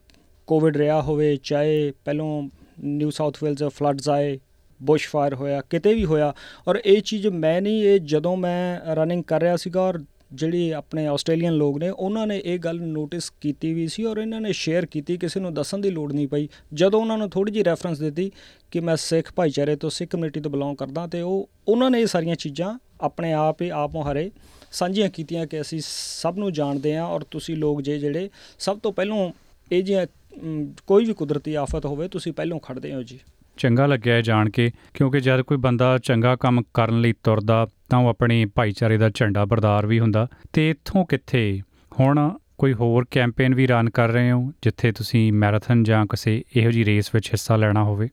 ਕੋਵਿਡ 0.47 0.77
ਰਿਹਾ 0.77 1.01
ਹੋਵੇ 1.01 1.35
ਚਾਹੇ 1.43 1.93
ਪਹਿਲੋਂ 2.05 2.49
ਨਿਊ 2.83 3.09
ਸਾਊਥ 3.09 3.43
ਵੇਲਜ਼ 3.43 3.63
ਫਲੱਡਸ 3.63 4.09
ਆਏ 4.09 4.39
ਬੁਸ਼ 4.81 5.09
ਫਾਇਰ 5.09 5.33
ਹੋਇਆ 5.33 5.61
ਕਿਤੇ 5.69 5.93
ਵੀ 5.93 6.05
ਹੋਇਆ 6.05 6.33
ਔਰ 6.67 6.79
ਇਹ 6.85 7.01
ਚੀਜ਼ 7.01 7.27
ਮੈਂ 7.27 7.61
ਨਹੀਂ 7.61 7.83
ਇਹ 7.83 7.99
ਜਦੋਂ 7.99 8.37
ਮੈਂ 8.37 8.79
ਰਨਿੰਗ 8.95 9.23
ਕਰ 9.23 9.41
ਰਿਹਾ 9.41 9.55
ਸੀਗਾ 9.55 9.81
ਔਰ 9.81 9.99
ਜਿਹੜੀ 10.33 10.69
ਆਪਣੇ 10.71 11.05
ਆਸਟ੍ਰੇਲੀਅਨ 11.07 11.53
ਲੋਕ 11.53 11.77
ਨੇ 11.77 11.89
ਉਹਨਾਂ 11.89 12.25
ਨੇ 12.27 12.41
ਇਹ 12.45 12.59
ਗੱਲ 12.59 12.79
ਨੋਟਿਸ 12.81 13.29
ਕੀਤੀ 13.41 13.73
ਵੀ 13.73 13.87
ਸੀ 13.87 14.03
ਔਰ 14.03 14.17
ਇਹਨਾਂ 14.17 14.41
ਨੇ 14.41 14.51
ਸ਼ੇਅਰ 14.53 14.85
ਕੀਤੀ 14.85 15.17
ਕਿਸੇ 15.17 15.39
ਨੂੰ 15.39 15.53
ਦੱਸਣ 15.53 15.77
ਦੀ 15.77 15.89
ਲੋੜ 15.89 16.11
ਨਹੀਂ 16.13 16.27
ਪਈ। 16.27 16.47
ਜਦੋਂ 16.73 17.01
ਉਹਨਾਂ 17.01 17.17
ਨੂੰ 17.17 17.29
ਥੋੜੀ 17.29 17.51
ਜਿਹੀ 17.51 17.63
ਰੈਫਰੈਂਸ 17.63 17.99
ਦਿੱਤੀ 17.99 18.31
ਕਿ 18.71 18.79
ਮੈਂ 18.79 18.95
ਸਿੱਖ 18.95 19.31
ਭਾਈਚਾਰੇ 19.33 19.75
ਤੋਂ 19.75 19.89
ਸਿੱਖ 19.89 20.11
ਕਮਿਊਨਿਟੀ 20.11 20.39
ਤੋਂ 20.39 20.51
ਬਿਲੋਂਗ 20.51 20.75
ਕਰਦਾ 20.75 21.07
ਤੇ 21.07 21.21
ਉਹ 21.21 21.49
ਉਹਨਾਂ 21.67 21.91
ਨੇ 21.91 22.01
ਇਹ 22.01 22.07
ਸਾਰੀਆਂ 22.07 22.35
ਚੀਜ਼ਾਂ 22.35 22.77
ਆਪਣੇ 23.01 23.33
ਆਪ 23.33 23.61
ਹੀ 23.61 23.69
ਆਪ 23.69 23.91
ਮੁਹਾਰੇ 23.93 24.31
ਸਾਂਝੀਆਂ 24.71 25.09
ਕੀਤੀਆਂ 25.09 25.47
ਕਿ 25.47 25.61
ਅਸੀਂ 25.61 25.79
ਸਭ 26.21 26.37
ਨੂੰ 26.37 26.53
ਜਾਣਦੇ 26.53 26.95
ਹਾਂ 26.95 27.03
ਔਰ 27.03 27.23
ਤੁਸੀਂ 27.31 27.55
ਲੋਕ 27.55 27.81
ਜੇ 27.81 27.99
ਜਿਹੜੇ 27.99 28.29
ਸਭ 28.59 28.79
ਤੋਂ 28.79 28.91
ਪਹਿਲਾਂ 28.93 29.29
ਇਹ 29.71 29.83
ਜਿਹੀਆਂ 29.83 30.05
ਅਮ, 30.43 30.73
ਕੋਈ 30.87 31.05
ਵੀ 31.05 31.13
ਕੁਦਰਤੀ 31.13 31.53
ਆਫਤ 31.55 31.85
ਹੋਵੇ 31.85 32.07
ਤੁਸੀਂ 32.07 32.33
ਪਹਿਲਾਂ 32.33 32.59
ਖੜਦੇ 32.59 32.93
ਹੋ 32.93 33.03
ਜੀ। 33.03 33.19
ਚੰਗਾ 33.59 33.85
ਲੱਗਿਆ 33.85 34.21
ਜਾਣ 34.21 34.49
ਕੇ 34.49 34.71
ਕਿਉਂਕਿ 34.93 35.19
ਜਦ 35.19 35.41
ਕੋਈ 35.41 35.57
ਬੰਦਾ 35.57 35.97
ਚੰਗਾ 35.97 36.35
ਕੰਮ 36.35 36.61
ਕਰਨ 36.73 37.01
ਲਈ 37.01 37.13
ਤੁਰਦਾ 37.23 37.67
ਤਾਂ 37.89 37.99
ਉਹ 37.99 38.07
ਆਪਣੇ 38.07 38.45
ਭਾਈਚਾਰੇ 38.45 38.97
ਦਾ 38.97 39.09
ਝੰਡਾ 39.09 39.45
ਬਰਦਾਰ 39.45 39.85
ਵੀ 39.85 39.99
ਹੁੰਦਾ। 39.99 40.27
ਤੇ 40.53 40.69
ਇੱਥੋਂ 40.69 41.05
ਕਿੱਥੇ? 41.05 41.61
ਹੁਣ 41.99 42.37
ਕੋਈ 42.57 42.73
ਹੋਰ 42.73 43.05
ਕੈਂਪੇਨ 43.11 43.55
ਵੀ 43.55 43.67
ਰਨ 43.67 43.89
ਕਰ 43.89 44.09
ਰਹੇ 44.09 44.31
ਹੋ 44.31 44.51
ਜਿੱਥੇ 44.61 44.91
ਤੁਸੀਂ 44.91 45.33
ਮੈਰਾਥਨ 45.33 45.83
ਜਾਂ 45.83 46.05
ਕਿਸੇ 46.05 46.43
ਇਹੋ 46.55 46.71
ਜੀ 46.71 46.85
ਰੇਸ 46.85 47.09
ਵਿੱਚ 47.15 47.27
ਹਿੱਸਾ 47.27 47.55
ਲੈਣਾ 47.55 47.83
ਹੋਵੇ? 47.83 48.09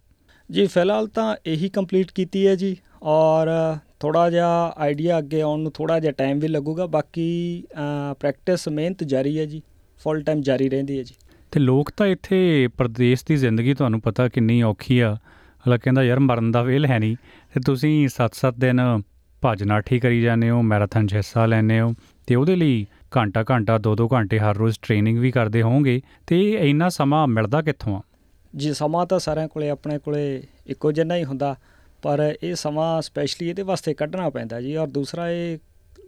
ਜੀ 0.50 0.67
ਫਿਲਹਾਲ 0.67 1.07
ਤਾਂ 1.07 1.37
ਇਹੀ 1.47 1.69
ਕੰਪਲੀਟ 1.69 2.12
ਕੀਤੀ 2.15 2.47
ਹੈ 2.47 2.55
ਜੀ 2.55 2.76
ਔਰ 3.03 3.49
ਥੋੜਾ 4.00 4.31
ਜਿਹਾ 4.31 4.75
ਆਈਡੀਆ 4.76 5.19
ਅੱਗੇ 5.19 5.41
ਆਉਣ 5.41 5.61
ਨੂੰ 5.61 5.73
ਥੋੜਾ 5.73 6.00
ਜਿਹਾ 6.00 6.12
ਟਾਈਮ 6.12 6.38
ਵੀ 6.38 6.49
ਲੱਗੂਗਾ 6.49 6.87
ਬਾਕੀ 6.87 7.65
ਪ੍ਰੈਕਟਿਸ 8.21 8.69
ਮਿਹਨਤ 8.69 9.05
ਜਾਰੀ 9.05 9.38
ਹੈ 9.38 9.45
ਜੀ 9.45 9.62
ਫੁੱਲ 9.99 10.23
ਟਾਈਮ 10.23 10.41
ਜਾਰੀ 10.41 10.69
ਰਹਿੰਦੀ 10.69 10.99
ਹੈ 10.99 11.03
ਜੀ। 11.03 11.15
ਤੇ 11.50 11.61
ਲੋਕ 11.61 11.91
ਤਾਂ 11.97 12.07
ਇੱਥੇ 12.07 12.69
ਪ੍ਰਦੇਸ਼ 12.79 13.25
ਦੀ 13.26 13.37
ਜ਼ਿੰਦਗੀ 13.37 13.75
ਤੁਹਾਨੂੰ 13.75 14.00
ਪਤਾ 14.00 14.29
ਕਿੰਨੀ 14.29 14.62
ਔਖੀ 14.62 15.00
ਆ 15.00 15.17
ਅਗਲਾ 15.67 15.77
ਕਹਿੰਦਾ, 15.77 16.03
ਯਾਰ, 16.05 16.19
ਮਰਨ 16.19 16.51
ਦਾ 16.51 16.63
ਵੇਲ 16.63 16.87
ਹੈ 16.87 16.99
ਨਹੀਂ। 16.99 17.17
ਤੇ 17.55 17.61
ਤੁਸੀਂ 17.67 18.09
7-7 18.09 18.55
ਦਿਨ 18.59 18.81
ਭੱਜ 19.43 19.63
ਨਾਠੀ 19.63 19.99
ਕਰੀ 20.01 20.21
ਜਾਂਦੇ 20.23 20.51
ਹੋ, 20.51 20.63
ਮੈਰਾਥਨ 20.63 21.07
'ਚ 21.07 21.15
ਹਿੱਸਾ 21.15 21.47
ਲੈਂਦੇ 21.47 21.81
ਹੋ 21.81 21.95
ਤੇ 22.27 22.35
ਉਹਦੇ 22.35 22.57
ਲਈ 22.57 22.87
ਘੰਟਾ 23.17 23.45
ਘੰਟਾ 23.51 23.79
2-2 23.79 24.09
ਘੰਟੇ 24.13 24.39
ਹਰ 24.39 24.57
ਰੋਜ਼ 24.57 24.77
ਟ੍ਰੇਨਿੰਗ 24.83 25.19
ਵੀ 25.19 25.31
ਕਰਦੇ 25.31 25.63
ਹੋਵੋਗੇ 25.63 26.01
ਤੇ 26.27 26.41
ਇਹ 26.51 26.71
ਇੰਨਾ 26.71 26.89
ਸਮਾਂ 26.89 27.27
ਮਿਲਦਾ 27.27 27.63
ਕਿੱਥੋਂ 27.63 27.97
ਆ? 27.97 28.01
ਜੀ, 28.57 28.73
ਸਮਾਂ 28.75 29.07
ਤਾਂ 29.07 29.19
ਸਾਰਿਆਂ 29.19 29.49
ਕੋਲੇ, 29.49 29.71
ਆਪਣੇ 29.71 29.99
ਕੋਲੇ 29.99 30.43
ਇੱਕੋ 30.67 30.93
ਜਿਹਾ 30.93 31.17
ਹੀ 31.17 31.25
ਹੁੰਦਾ, 31.25 31.57
ਪਰ 32.03 32.35
ਇਹ 32.43 32.55
ਸਮਾਂ 32.55 33.03
ਸਪੈਸ਼ਲੀ 33.03 33.49
ਇਹਦੇ 33.49 33.63
ਵਾਸਤੇ 33.63 33.95
ਕੱਢਣਾ 33.95 34.31
ਪੈਂਦਾ 34.31 34.61
ਜੀ। 34.61 34.77
ਔਰ 34.77 34.87
ਦੂਸਰਾ, 34.87 35.31
ਇਹ 35.31 35.59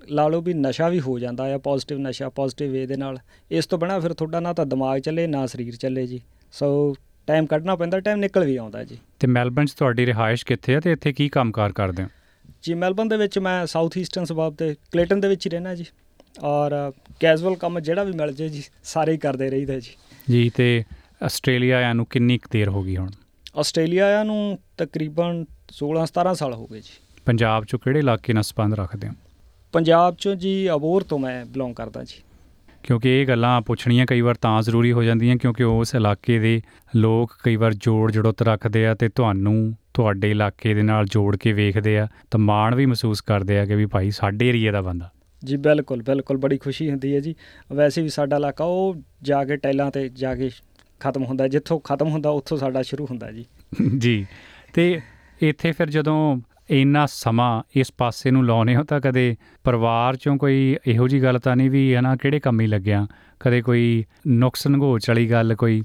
ਲਾ 0.08 0.28
ਲਓ 0.28 0.40
ਵੀ 0.40 0.54
ਨਸ਼ਾ 0.54 0.88
ਵੀ 0.88 1.00
ਹੋ 1.00 1.18
ਜਾਂਦਾ 1.18 1.54
ਆ 1.54 1.58
ਪੋਜ਼ਿਟਿਵ 1.58 1.98
ਨਸ਼ਾ 1.98 2.28
ਪੋਜ਼ਿਟਿਵ 2.28 2.72
ਵੇ 2.72 2.86
ਦੇ 2.86 2.96
ਨਾਲ। 2.96 3.18
ਇਸ 3.50 3.66
ਤੋਂ 3.66 3.78
ਬਿਨਾ 3.78 3.98
ਫਿਰ 4.00 4.12
ਤੁਹਾਡਾ 4.12 4.40
ਨਾ 4.40 4.52
ਤਾਂ 4.52 4.66
ਦਿਮਾਗ 4.66 4.98
ਚੱਲੇ, 4.98 5.26
ਨਾ 5.26 5.46
ਸਰੀਰ 5.46 5.76
ਚੱਲੇ 5.76 6.06
ਜੀ। 6.06 6.20
ਸੋ 6.52 6.94
ਟਾਈਮ 7.28 7.46
ਕੱਢਣਾ 7.46 7.76
ਪੈਂਦਾ 7.76 8.00
ਟਾਈਮ 8.00 8.18
ਨਿਕਲ 8.18 8.44
ਵੀ 8.44 8.56
ਆਉਂਦਾ 8.56 8.84
ਜੀ। 8.84 8.98
ਤੇ 9.20 9.26
ਮੈਲਬਨ 9.26 9.64
'ਚ 9.64 9.72
ਤੁਹਾਡੀ 9.72 10.06
ਰਿਹਾਇਸ਼ 10.06 10.46
ਕਿੱਥੇ 10.46 10.74
ਹੈ 10.74 10.80
ਤੇ 10.80 10.92
ਇੱਥੇ 10.92 11.12
ਕੀ 11.12 11.28
ਕੰਮਕਾਰ 11.28 11.72
ਕਰਦੇ 11.72 12.02
ਹੋ? 12.02 12.08
ਜੀ 12.62 12.74
ਮੈਲਬਨ 12.74 13.08
ਦੇ 13.08 13.16
ਵਿੱਚ 13.16 13.38
ਮੈਂ 13.38 13.66
ਸਾਊਥ 13.66 13.98
ਈਸਟਰਨ 13.98 14.24
ਸਬਾਬ 14.24 14.54
ਤੇ 14.54 14.74
ਕਲੇਟਨ 14.92 15.20
ਦੇ 15.20 15.28
ਵਿੱਚ 15.28 15.46
ਹੀ 15.46 15.50
ਰਹਿਣਾ 15.50 15.74
ਜੀ। 15.74 15.84
ਔਰ 16.42 16.92
ਕੈਜੂਅਲ 17.20 17.56
ਕੰਮ 17.56 17.80
ਜਿਹੜਾ 17.80 18.04
ਵੀ 18.04 18.12
ਮਿਲ 18.12 18.32
ਜੇ 18.32 18.48
ਜੀ 18.48 18.62
ਸਾਰੇ 18.84 19.12
ਹੀ 19.12 19.18
ਕਰਦੇ 19.18 19.50
ਰਹੀਦਾ 19.50 19.78
ਜੀ। 19.78 19.96
ਜੀ 20.30 20.50
ਤੇ 20.50 20.84
ਆਸਟ੍ਰੇਲੀਆ 21.22 21.76
ਆਇਆਂ 21.76 21.94
ਨੂੰ 21.94 22.06
ਕਿੰਨੀ 22.06 22.38
ਕੁ 22.38 22.48
ਦੇਰ 22.52 22.68
ਹੋ 22.68 22.82
ਗਈ 22.82 22.96
ਹੁਣ? 22.96 23.10
ਆਸਟ੍ਰੇਲੀਆ 23.56 24.22
ਨੂੰ 24.24 24.58
ਤਕਰੀਬਨ 24.78 25.44
16 25.72 26.06
17 26.06 26.34
ਸਾਲ 26.34 26.54
ਹੋ 26.54 26.66
ਗਏ 26.66 26.80
ਜੀ। 26.80 26.96
ਪੰਜਾਬ 27.26 27.62
'ਚੋਂ 27.62 27.78
ਕਿਹੜੇ 27.78 27.98
ਇਲਾਕੇ 27.98 28.32
ਨਾਲ 28.32 28.42
ਸੰਬੰਧ 28.42 28.74
ਰੱਖਦੇ 28.74 29.08
ਹੋ? 29.08 29.12
ਪੰਜਾਬ 29.72 30.16
ਚੋਂ 30.18 30.34
ਜੀ 30.34 30.70
ਅਬੋਰ 30.70 31.02
ਤੋਂ 31.02 31.18
ਮੈਂ 31.18 31.46
ਬਿਲੋਂਗ 31.46 31.74
ਕਰਦਾ 31.74 32.04
ਜੀ। 32.04 32.22
ਕਿਉਂਕਿ 32.82 33.22
ਇਹ 33.22 33.26
ਗੱਲਾਂ 33.26 33.62
ਪੁੱਛਣੀਆਂ 33.62 34.06
ਕਈ 34.06 34.20
ਵਾਰ 34.20 34.34
ਤਾਂ 34.34 34.62
ਜ਼ਰੂਰੀ 34.62 34.92
ਹੋ 34.92 35.02
ਜਾਂਦੀਆਂ 35.02 35.36
ਕਿਉਂਕਿ 35.36 35.64
ਉਸ 35.64 35.94
ਇਲਾਕੇ 35.94 36.38
ਦੇ 36.38 36.62
ਲੋਕ 36.96 37.32
ਕਈ 37.44 37.56
ਵਾਰ 37.56 37.74
ਜੋੜ 37.74 38.12
ਜੜੁੱਤ 38.12 38.42
ਰੱਖਦੇ 38.42 38.86
ਆ 38.86 38.94
ਤੇ 38.94 39.08
ਤੁਹਾਨੂੰ 39.08 39.76
ਤੁਹਾਡੇ 39.94 40.30
ਇਲਾਕੇ 40.30 40.74
ਦੇ 40.74 40.82
ਨਾਲ 40.82 41.06
ਜੋੜ 41.06 41.36
ਕੇ 41.36 41.52
ਵੇਖਦੇ 41.52 41.98
ਆ 41.98 42.08
ਤਾਂ 42.30 42.40
ਮਾਣ 42.40 42.74
ਵੀ 42.74 42.86
ਮਹਿਸੂਸ 42.86 43.20
ਕਰਦੇ 43.20 43.58
ਆ 43.58 43.66
ਕਿ 43.66 43.74
ਵੀ 43.74 43.86
ਭਾਈ 43.86 44.10
ਸਾਡੇ 44.10 44.48
ਏਰੀਆ 44.48 44.72
ਦਾ 44.72 44.80
ਬੰਦਾ। 44.82 45.10
ਜੀ 45.44 45.56
ਬਿਲਕੁਲ 45.56 46.02
ਬਿਲਕੁਲ 46.02 46.36
ਬੜੀ 46.36 46.58
ਖੁਸ਼ੀ 46.58 46.90
ਹੁੰਦੀ 46.90 47.14
ਹੈ 47.14 47.20
ਜੀ। 47.20 47.34
ਵੈਸੇ 47.72 48.02
ਵੀ 48.02 48.08
ਸਾਡਾ 48.08 48.36
ਇਲਾਕਾ 48.36 48.64
ਉਹ 48.64 48.96
ਜਾ 49.22 49.44
ਕੇ 49.44 49.56
ਟੈਲਾਂ 49.56 49.90
ਤੇ 49.90 50.08
ਜਾ 50.08 50.34
ਕੇ 50.34 50.50
ਖਤਮ 51.00 51.24
ਹੁੰਦਾ 51.24 51.48
ਜਿੱਥੋਂ 51.48 51.80
ਖਤਮ 51.80 52.08
ਹੁੰਦਾ 52.08 52.30
ਉੱਥੋਂ 52.30 52.58
ਸਾਡਾ 52.58 52.82
ਸ਼ੁਰੂ 52.82 53.04
ਹੁੰਦਾ 53.04 53.32
ਜੀ। 53.32 53.44
ਜੀ 53.98 54.26
ਤੇ 54.74 55.00
ਇੱਥੇ 55.42 55.72
ਫਿਰ 55.72 55.90
ਜਦੋਂ 55.90 56.36
ਇੰਨਾ 56.70 57.06
ਸਮਾਂ 57.06 57.62
ਇਸ 57.76 57.92
ਪਾਸੇ 57.98 58.30
ਨੂੰ 58.30 58.46
ਲਾਉਨੇ 58.46 58.76
ਹੋ 58.76 58.84
ਤਾਂ 58.84 59.00
ਕਦੇ 59.00 59.36
ਪਰਿਵਾਰ 59.64 60.16
ਚੋਂ 60.16 60.36
ਕੋਈ 60.36 60.76
ਇਹੋ 60.86 61.08
ਜੀ 61.08 61.22
ਗੱਲ 61.22 61.38
ਤਾਂ 61.38 61.56
ਨਹੀਂ 61.56 61.70
ਵੀ 61.70 61.96
ਹਨਾ 61.96 62.16
ਕਿਹੜੇ 62.16 62.40
ਕੰਮ 62.40 62.60
ਹੀ 62.60 62.66
ਲੱਗਿਆ? 62.66 63.06
ਕਦੇ 63.40 63.62
ਕੋਈ 63.62 64.04
ਨੁਕਸ 64.26 64.66
ਨਗੋਚ 64.66 65.10
ਵਾਲੀ 65.10 65.30
ਗੱਲ 65.30 65.54
ਕੋਈ? 65.54 65.82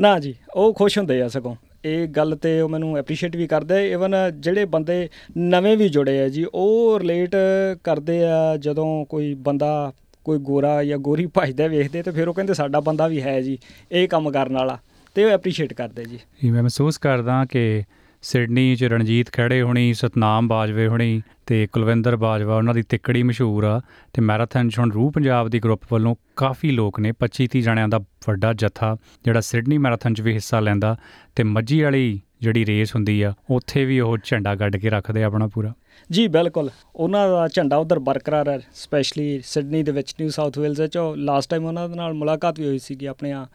ਨਾ 0.00 0.18
ਜੀ 0.18 0.34
ਉਹ 0.54 0.74
ਖੁਸ਼ 0.74 0.98
ਹੁੰਦੇ 0.98 1.22
ਆ 1.22 1.28
ਸਗੋਂ। 1.28 1.56
ਇਹ 1.84 2.08
ਗੱਲ 2.08 2.36
ਤੇ 2.36 2.60
ਉਹ 2.60 2.68
ਮੈਨੂੰ 2.68 2.98
ਐਪਰੀਸ਼ੀਏਟ 2.98 3.36
ਵੀ 3.36 3.46
ਕਰਦੇ 3.46 3.92
ਇਵਨ 3.92 4.14
ਜਿਹੜੇ 4.38 4.64
ਬੰਦੇ 4.64 5.08
ਨਵੇਂ 5.38 5.76
ਵੀ 5.76 5.88
ਜੁੜੇ 5.88 6.20
ਆ 6.20 6.28
ਜੀ 6.28 6.46
ਉਹ 6.54 7.00
ਰਿਲੇਟ 7.00 7.36
ਕਰਦੇ 7.84 8.24
ਆ 8.24 8.56
ਜਦੋਂ 8.56 9.04
ਕੋਈ 9.04 9.34
ਬੰਦਾ 9.34 9.92
ਕੋਈ 10.24 10.38
ਗੋਰਾ 10.38 10.84
ਜਾਂ 10.84 10.98
ਗੋਰੀ 10.98 11.26
ਭਜਦਾ 11.26 11.66
ਵੇਖਦੇ 11.66 12.02
ਤੇ 12.02 12.10
ਫਿਰ 12.10 12.28
ਉਹ 12.28 12.34
ਕਹਿੰਦੇ 12.34 12.54
ਸਾਡਾ 12.54 12.80
ਬੰਦਾ 12.80 13.08
ਵੀ 13.08 13.22
ਹੈ 13.22 13.40
ਜੀ 13.42 13.58
ਇਹ 13.92 14.08
ਕੰਮ 14.08 14.30
ਕਰਨ 14.30 14.54
ਵਾਲਾ 14.54 14.78
ਤੇ 15.14 15.24
ਉਹ 15.24 15.30
ਐਪਰੀਸ਼ੀਏਟ 15.30 15.72
ਕਰਦੇ 15.72 16.04
ਜੀ। 16.04 16.50
ਮੈਂ 16.50 16.62
ਮਹਿਸੂਸ 16.62 16.98
ਕਰਦਾ 16.98 17.44
ਕਿ 17.44 17.82
ਸਿਡਨੀ 18.24 18.76
ਚ 18.76 18.84
ਰਣਜੀਤ 18.84 19.32
ਖੜੇ 19.32 19.62
ਹੋਣੀ, 19.62 19.94
ਸਤਨਾਮ 19.94 20.48
ਬਾਜਵੇ 20.48 20.86
ਹੋਣੀ 20.86 21.22
ਤੇ 21.46 21.66
ਕੁਲਵਿੰਦਰ 21.66 22.16
ਬਾਜਵਾ, 22.16 22.56
ਉਹਨਾਂ 22.56 22.74
ਦੀ 22.74 22.82
ਤਿੱਕੜੀ 22.82 23.22
ਮਸ਼ਹੂਰ 23.22 23.64
ਆ 23.64 23.80
ਤੇ 24.12 24.22
ਮੈਰਾਥਨ 24.22 24.68
'ਚ 24.68 24.78
ਹੁਣ 24.78 24.92
ਰੂਹ 24.92 25.12
ਪੰਜਾਬ 25.12 25.48
ਦੀ 25.48 25.58
ਗਰੁੱਪ 25.58 25.80
ਵੱਲੋਂ 25.92 26.16
ਕਾਫੀ 26.36 26.70
ਲੋਕ 26.70 27.00
ਨੇ 27.00 27.12
25 27.12 27.48
30 27.48 27.60
ਜਣਿਆਂ 27.60 27.88
ਦਾ 27.88 27.98
ਵੱਡਾ 27.98 28.52
ਜਥਾ, 28.52 28.96
ਜਿਹੜਾ 29.24 29.40
ਸਿਡਨੀ 29.40 29.78
ਮੈਰਾਥਨ 29.78 30.14
'ਚ 30.14 30.20
ਵੀ 30.20 30.32
ਹਿੱਸਾ 30.32 30.60
ਲੈਂਦਾ 30.60 30.96
ਤੇ 31.36 31.42
ਮੱਜੀ 31.42 31.82
ਵਾਲੀ 31.82 32.20
ਜਿਹੜੀ 32.40 32.66
ਰੇਸ 32.66 32.94
ਹੁੰਦੀ 32.94 33.22
ਆ, 33.22 33.34
ਉੱਥੇ 33.50 33.84
ਵੀ 33.84 34.00
ਉਹ 34.00 34.18
ਝੰਡਾ 34.24 34.54
ਗੱਡ 34.54 34.76
ਕੇ 34.76 34.90
ਰੱਖਦੇ 34.90 35.22
ਆ 35.22 35.26
ਆਪਣਾ 35.26 35.46
ਪੂਰਾ। 35.46 35.72
ਜੀ, 36.10 36.28
ਬਿਲਕੁਲ। 36.28 36.70
ਉਹਨਾਂ 36.96 37.28
ਦਾ 37.28 37.48
ਝੰਡਾ 37.48 37.76
ਉਧਰ 37.76 37.98
ਬਰਕਰਾਰ 37.98 38.48
ਹੈ 38.48 38.60
ਸਪੈਸ਼ਲੀ 38.74 39.40
ਸਿਡਨੀ 39.44 39.82
ਦੇ 39.82 39.92
ਵਿੱਚ 39.92 40.14
ਨਿਊ 40.20 40.28
ਸਾਊਥ 40.28 40.58
ਵੇਲਜ਼ 40.58 40.80
ਵਿੱਚ। 40.80 40.96
ਉਹ 40.96 41.16
ਲਾਸਟ 41.16 41.50
ਟਾਈਮ 41.50 41.64
ਉਹਨਾਂ 41.64 41.88
ਦੇ 41.88 41.94
ਨਾਲ 41.94 42.12
ਮੁਲਾਕਾਤ 42.12 42.60
ਵੀ 42.60 42.66
ਹੋਈ 42.66 42.78
ਸੀਗੀ 42.78 43.06
ਆਪਣੇ 43.06 43.32
ਆ 43.32 43.46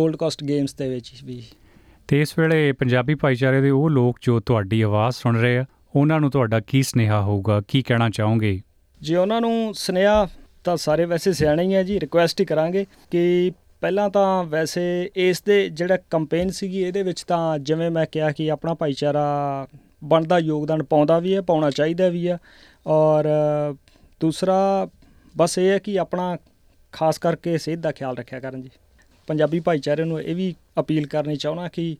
골ਡ 0.00 0.16
ਕੋਸਟ 0.16 0.44
ਗੇਮਸ 0.44 0.74
ਦੇ 0.74 0.88
ਵਿੱਚ 0.88 1.12
ਵੀ। 1.24 1.42
ਤੇ 2.10 2.20
ਇਸ 2.20 2.38
ਵੇਲੇ 2.38 2.72
ਪੰਜਾਬੀ 2.72 3.14
ਭਾਈਚਾਰੇ 3.14 3.60
ਦੇ 3.60 3.70
ਉਹ 3.70 3.90
ਲੋਕ 3.90 4.18
ਜੋ 4.22 4.40
ਤੁਹਾਡੀ 4.40 4.80
ਆਵਾਜ਼ 4.82 5.16
ਸੁਣ 5.16 5.36
ਰਹੇ 5.36 5.58
ਆ, 5.58 5.64
ਉਹਨਾਂ 5.96 6.20
ਨੂੰ 6.20 6.30
ਤੁਹਾਡਾ 6.30 6.60
ਕੀ 6.60 6.82
ਸਨੇਹਾ 6.82 7.20
ਹੋਊਗਾ, 7.20 7.60
ਕੀ 7.68 7.82
ਕਹਿਣਾ 7.82 8.10
ਚਾਹੋਗੇ? 8.10 8.60
ਜੀ 9.02 9.14
ਉਹਨਾਂ 9.14 9.40
ਨੂੰ 9.40 9.74
ਸੁਨੇਹਾ 9.74 10.28
ਤਾਂ 10.64 10.76
ਸਾਰੇ 10.76 11.04
ਵੈਸੇ 11.04 11.32
ਸਿਆਣੇ 11.32 11.62
ਹੀ 11.62 11.74
ਆ 11.74 11.82
ਜੀ 11.82 12.00
ਰਿਕੁਐਸਟ 12.00 12.40
ਹੀ 12.40 12.46
ਕਰਾਂਗੇ 12.46 12.86
ਕਿ 13.10 13.52
ਪਹਿਲਾਂ 13.80 14.10
ਤਾਂ 14.10 14.44
ਵੈਸੇ 14.44 15.10
ਇਸ 15.16 15.42
ਦੇ 15.42 15.68
ਜਿਹੜਾ 15.68 15.96
ਕੈਂਪੇਨ 15.96 16.50
ਸੀਗੀ 16.50 16.82
ਇਹਦੇ 16.82 17.02
ਵਿੱਚ 17.02 17.22
ਤਾਂ 17.22 17.58
ਜਿਵੇਂ 17.58 17.90
ਮੈਂ 17.90 18.06
ਕਿਹਾ 18.06 18.32
ਕਿ 18.32 18.50
ਆਪਣਾ 18.50 18.74
ਭਾਈਚਾਰਾ 18.74 19.66
ਬਣਦਾ, 20.04 20.38
ਯੋਗਦਾਨ 20.38 20.82
ਪਾਉਂਦਾ 20.82 21.18
ਵੀ 21.18 21.34
ਹੈ, 21.34 21.40
ਪਾਉਣਾ 21.40 21.70
ਚਾਹੀਦਾ 21.70 22.08
ਵੀ 22.08 22.28
ਹੈ 22.28 22.38
ਔਰ 22.86 23.24
ਦੂਸਰਾ 24.20 24.88
ਬਸ 25.36 25.58
ਇਹ 25.58 25.70
ਹੈ 25.70 25.78
ਕਿ 25.78 25.98
ਆਪਣਾ 25.98 26.36
ਖਾਸ 26.92 27.18
ਕਰਕੇ 27.18 27.58
ਸਿਹਤ 27.58 27.78
ਦਾ 27.78 27.92
ਖਿਆਲ 27.92 28.16
ਰੱਖਿਆ 28.16 28.40
ਕਰਨ 28.40 28.62
ਜੀ। 28.62 28.70
ਪੰਜਾਬੀ 29.30 29.58
ਭਾਈਚਾਰੇ 29.60 30.04
ਨੂੰ 30.04 30.20
ਇਹ 30.20 30.34
ਵੀ 30.34 30.54
ਅਪੀਲ 30.80 31.06
ਕਰਨੀ 31.06 31.36
ਚਾਹਣਾ 31.36 31.66
ਕਿ 31.68 31.96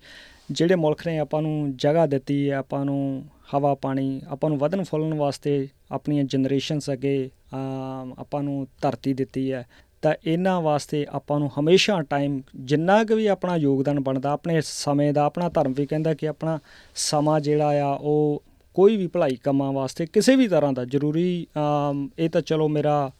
ਜਿਹੜੇ 0.50 0.74
ਮੁਲਕ 0.74 1.06
ਨੇ 1.06 1.18
ਆਪਾਂ 1.18 1.42
ਨੂੰ 1.42 1.76
ਜਗ੍ਹਾ 1.76 2.06
ਦਿੱਤੀ 2.06 2.38
ਹੈ 2.50 2.56
ਆਪਾਂ 2.56 2.84
ਨੂੰ 2.84 3.24
ਹਵਾ, 3.54 3.74
ਪਾਣੀ, 3.74 4.20
ਆਪਾਂ 4.28 4.48
ਨੂੰ 4.50 4.58
ਵਧਣ 4.58 4.82
ਫੁੱਲਣ 4.84 5.14
ਵਾਸਤੇ 5.14 5.68
ਆਪਣੀਆਂ 5.92 6.24
ਜਨਰੇਸ਼ਨਸ 6.24 6.90
ਅੱਗੇ 6.92 7.30
ਆਪਾਂ 8.18 8.42
ਨੂੰ 8.42 8.66
ਧਰਤੀ 8.82 9.14
ਦਿੱਤੀ 9.14 9.52
ਹੈ, 9.52 9.64
ਤਾਂ 10.02 10.14
ਇਹਨਾਂ 10.24 10.60
ਵਾਸਤੇ 10.62 11.06
ਆਪਾਂ 11.10 11.38
ਨੂੰ 11.40 11.50
ਹਮੇਸ਼ਾ 11.58 12.00
ਟਾਈਮ 12.10 12.40
ਜਿੰਨਾ 12.56 13.02
ਕੁ 13.04 13.16
ਵੀ 13.16 13.26
ਆਪਣਾ 13.26 13.56
ਯੋਗਦਾਨ 13.56 14.00
ਬਣਦਾ, 14.00 14.32
ਆਪਣੇ 14.32 14.60
ਸਮੇਂ 14.64 15.12
ਦਾ, 15.12 15.24
ਆਪਣਾ 15.24 15.48
ਧਰਮ 15.48 15.72
ਵੀ 15.72 15.86
ਕਹਿੰਦਾ 15.86 16.14
ਕਿ 16.14 16.28
ਆਪਣਾ 16.28 16.58
ਸਮਾਂ 16.94 17.40
ਜਿਹੜਾ 17.40 17.84
ਆ, 17.84 17.92
ਉਹ 17.92 18.42
ਕੋਈ 18.76 18.96
ਵੀ 18.96 19.06
ਭਲਾਈ 19.06 19.36
ਕੰਮਾਂ 19.44 19.72
ਵਾਸਤੇ 19.72 20.06
ਕਿਸੇ 20.06 20.36
ਵੀ 20.36 20.48
ਤਰ੍ਹਾਂ 20.48 20.72
ਦਾ 20.72 20.84
ਜ਼ਰੂਰੀ 20.84 21.46
ਇਹ 22.18 22.30
ਤਾਂ 22.30 22.42
ਚਲੋ 22.42 22.68
ਮੇਰਾ 22.68 23.10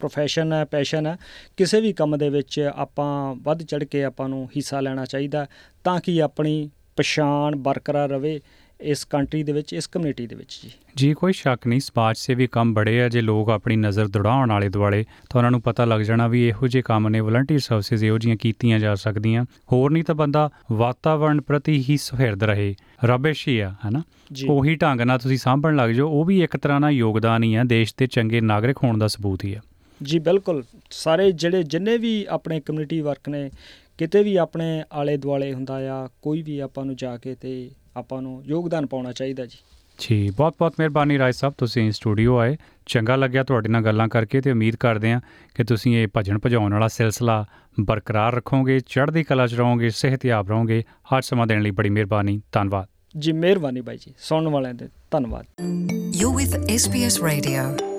ਪ੍ਰੋਫੈਸ਼ਨ 0.00 0.52
ਹੈ 0.52 0.64
ਪੈਸ਼ਨ 0.64 1.06
ਹੈ 1.06 1.16
ਕਿਸੇ 1.56 1.80
ਵੀ 1.80 1.92
ਕੰਮ 1.92 2.16
ਦੇ 2.16 2.28
ਵਿੱਚ 2.30 2.60
ਆਪਾਂ 2.76 3.34
ਵੱਧ 3.42 3.62
ਚੜ 3.62 3.84
ਕੇ 3.84 4.04
ਆਪਾਂ 4.04 4.28
ਨੂੰ 4.28 4.48
ਹਿੱਸਾ 4.56 4.80
ਲੈਣਾ 4.80 5.04
ਚਾਹੀਦਾ 5.04 5.46
ਤਾਂ 5.84 6.00
ਕਿ 6.00 6.22
ਆਪਣੀ 6.22 6.70
ਪਛਾਣ 6.96 7.56
ਬਰਕਰਾਰ 7.56 8.08
ਰਵੇ 8.10 8.40
ਇਸ 8.80 9.04
ਕੰਟਰੀ 9.04 9.42
ਦੇ 9.42 9.52
ਵਿੱਚ 9.52 9.72
ਇਸ 9.72 9.86
ਕਮਿਊਨਿਟੀ 9.86 10.26
ਦੇ 10.26 10.34
ਵਿੱਚ 10.36 10.58
ਜੀ। 10.62 10.70
ਜੀ 10.96 11.12
ਕੋਈ 11.14 11.32
ਸ਼ੱਕ 11.32 11.66
ਨਹੀਂ 11.66 11.80
ਸਮਾਜ 11.80 12.16
ਸੇਵੀ 12.18 12.46
ਕੰਮ 12.46 12.72
ਬੜੇ 12.74 13.02
ਆ 13.02 13.08
ਜੇ 13.08 13.20
ਲੋਕ 13.20 13.50
ਆਪਣੀ 13.50 13.76
ਨਜ਼ਰ 13.76 14.08
ਦੜਾਉਣ 14.08 14.50
ਵਾਲੇ 14.50 14.68
ਦੁਆਲੇ 14.68 15.02
ਤਾਂ 15.30 15.38
ਉਹਨਾਂ 15.40 15.50
ਨੂੰ 15.50 15.60
ਪਤਾ 15.62 15.84
ਲੱਗ 15.84 16.00
ਜਾਣਾ 16.00 16.28
ਵੀ 16.28 16.46
ਇਹੋ 16.48 16.68
ਜਿਹੇ 16.68 16.82
ਕੰਮ 16.82 17.08
ਨੇ 17.08 17.20
ਵਲੰਟੀਅਰ 17.20 17.60
ਸਰਵਿਸਿਜ਼ 17.60 18.04
ਇਹੋ 18.04 18.18
ਜੀਆਂ 18.18 18.36
ਕੀਤੀਆਂ 18.36 18.78
ਜਾ 18.78 18.94
ਸਕਦੀਆਂ। 18.94 19.44
ਹੋਰ 19.72 19.90
ਨਹੀਂ 19.90 20.04
ਤਾਂ 20.04 20.14
ਬੰਦਾ 20.14 20.48
ਵਾਤਾਵਰਣ 20.72 21.40
ਪ੍ਰਤੀ 21.40 21.84
ਹੀ 21.88 21.96
ਸੁਹਿਰਦ 21.96 22.44
ਰਹੇ 22.44 22.74
ਰਬਿਸ਼ 23.04 23.48
ਹੀ 23.48 23.58
ਆ 23.58 23.74
ਹਨਾ? 23.88 24.02
ਉਹੀ 24.48 24.74
ਢੰਗ 24.74 25.00
ਨਾਲ 25.00 25.18
ਤੁਸੀਂ 25.18 25.38
ਸਾਂਭਣ 25.38 25.76
ਲੱਗ 25.76 25.90
ਜਾਓ 25.90 26.08
ਉਹ 26.08 26.24
ਵੀ 26.24 26.42
ਇੱਕ 26.42 26.56
ਤਰ੍ਹਾਂ 26.56 26.80
ਨਾਲ 26.80 26.90
ਯੋਗਦਾਨ 26.90 27.44
ਹੀ 27.44 27.54
ਆ 27.54 27.64
ਦੇਸ਼ 27.64 27.94
ਦੇ 27.98 28.06
ਚੰਗੇ 28.06 28.40
ਨਾਗਰਿਕ 28.40 28.76
ਹੋਣ 28.84 28.98
ਦਾ 28.98 29.08
ਸਬੂਤ 29.08 29.44
ਹੀ 29.44 29.54
ਆ। 29.54 29.60
ਜੀ 30.02 30.18
ਬਿਲਕੁਲ। 30.18 30.64
ਸਾਰੇ 30.90 31.32
ਜਿਹੜੇ 31.32 31.62
ਜਿੰਨੇ 31.62 31.98
ਵੀ 31.98 32.26
ਆਪਣੇ 32.28 32.60
ਕਮਿਊਨਿਟੀ 32.60 33.00
ਵਰਕ 33.00 33.28
ਨੇ 33.28 33.50
ਕਿਤੇ 33.98 34.22
ਵੀ 34.22 34.36
ਆਪਣੇ 34.36 34.84
ਆਲੇ 34.92 35.16
ਦੁਆਲੇ 35.16 35.54
ਹੁੰਦਾ 35.54 36.04
ਆ 36.04 36.08
ਕੋਈ 36.22 36.42
ਵੀ 36.42 36.58
ਆਪਾਂ 36.58 36.84
ਨੂੰ 36.84 36.96
ਜਾ 36.96 37.16
ਕੇ 37.16 37.34
ਤੇ 37.34 37.70
ਆਪਾਂ 37.96 38.22
ਨੂੰ 38.22 38.42
ਯੋਗਦਾਨ 38.44 38.86
ਪਾਉਣਾ 38.86 39.12
ਚਾਹੀਦਾ 39.12 39.46
ਜੀ। 39.46 39.58
ਜੀ 39.98 40.30
ਬਹੁਤ 40.30 40.54
ਬਹੁਤ 40.58 40.74
ਮਿਹਰਬਾਨੀ 40.78 41.18
ਰਾਏ 41.18 41.32
ਸਾਹਿਬ 41.32 41.54
ਤੁਸੀਂ 41.58 41.92
ਸਟੂਡੀਓ 41.92 42.36
ਆਏ। 42.36 42.56
ਚੰਗਾ 42.86 43.16
ਲੱਗਿਆ 43.16 43.44
ਤੁਹਾਡੇ 43.44 43.68
ਨਾਲ 43.68 43.82
ਗੱਲਾਂ 43.82 44.08
ਕਰਕੇ 44.08 44.40
ਤੇ 44.40 44.50
ਉਮੀਦ 44.50 44.76
ਕਰਦੇ 44.76 45.12
ਹਾਂ 45.12 45.20
ਕਿ 45.54 45.64
ਤੁਸੀਂ 45.64 45.96
ਇਹ 45.96 46.08
ਭਜਨ 46.16 46.38
ਭਜਾਉਣ 46.38 46.72
ਵਾਲਾ 46.72 46.88
ਸਿਲਸਿਲਾ 46.88 47.46
ਬਰਕਰਾਰ 47.80 48.34
ਰੱਖੋਗੇ 48.34 48.80
ਚੜ੍ਹਦੀ 48.80 49.22
ਕਲਾ 49.22 49.46
'ਚ 49.46 49.54
ਰਹੋਗੇ 49.54 49.90
ਸਿਹਤਯਾਬ 49.90 50.48
ਰਹੋਗੇ। 50.48 50.84
ਹਰ 51.02 51.22
ਸਮਾਂ 51.22 51.46
ਦੇਣ 51.46 51.62
ਲਈ 51.62 51.70
ਬੜੀ 51.70 51.90
ਮਿਹਰਬਾਨੀ। 51.90 52.42
ਧੰਨਵਾਦ। 52.52 52.88
ਜੀ 53.18 53.32
ਮਿਹਰਬਾਨੀ 53.32 53.80
ਬਾਈ 53.80 53.96
ਜੀ। 53.96 54.14
ਸੁਣਨ 54.18 54.48
ਵਾਲਿਆਂ 54.48 54.74
ਦੇ 54.74 54.88
ਧੰਨਵਾਦ। 55.10 55.46
You 56.14 56.34
with 56.34 56.70
SPS 56.70 57.24
radio 57.24 57.89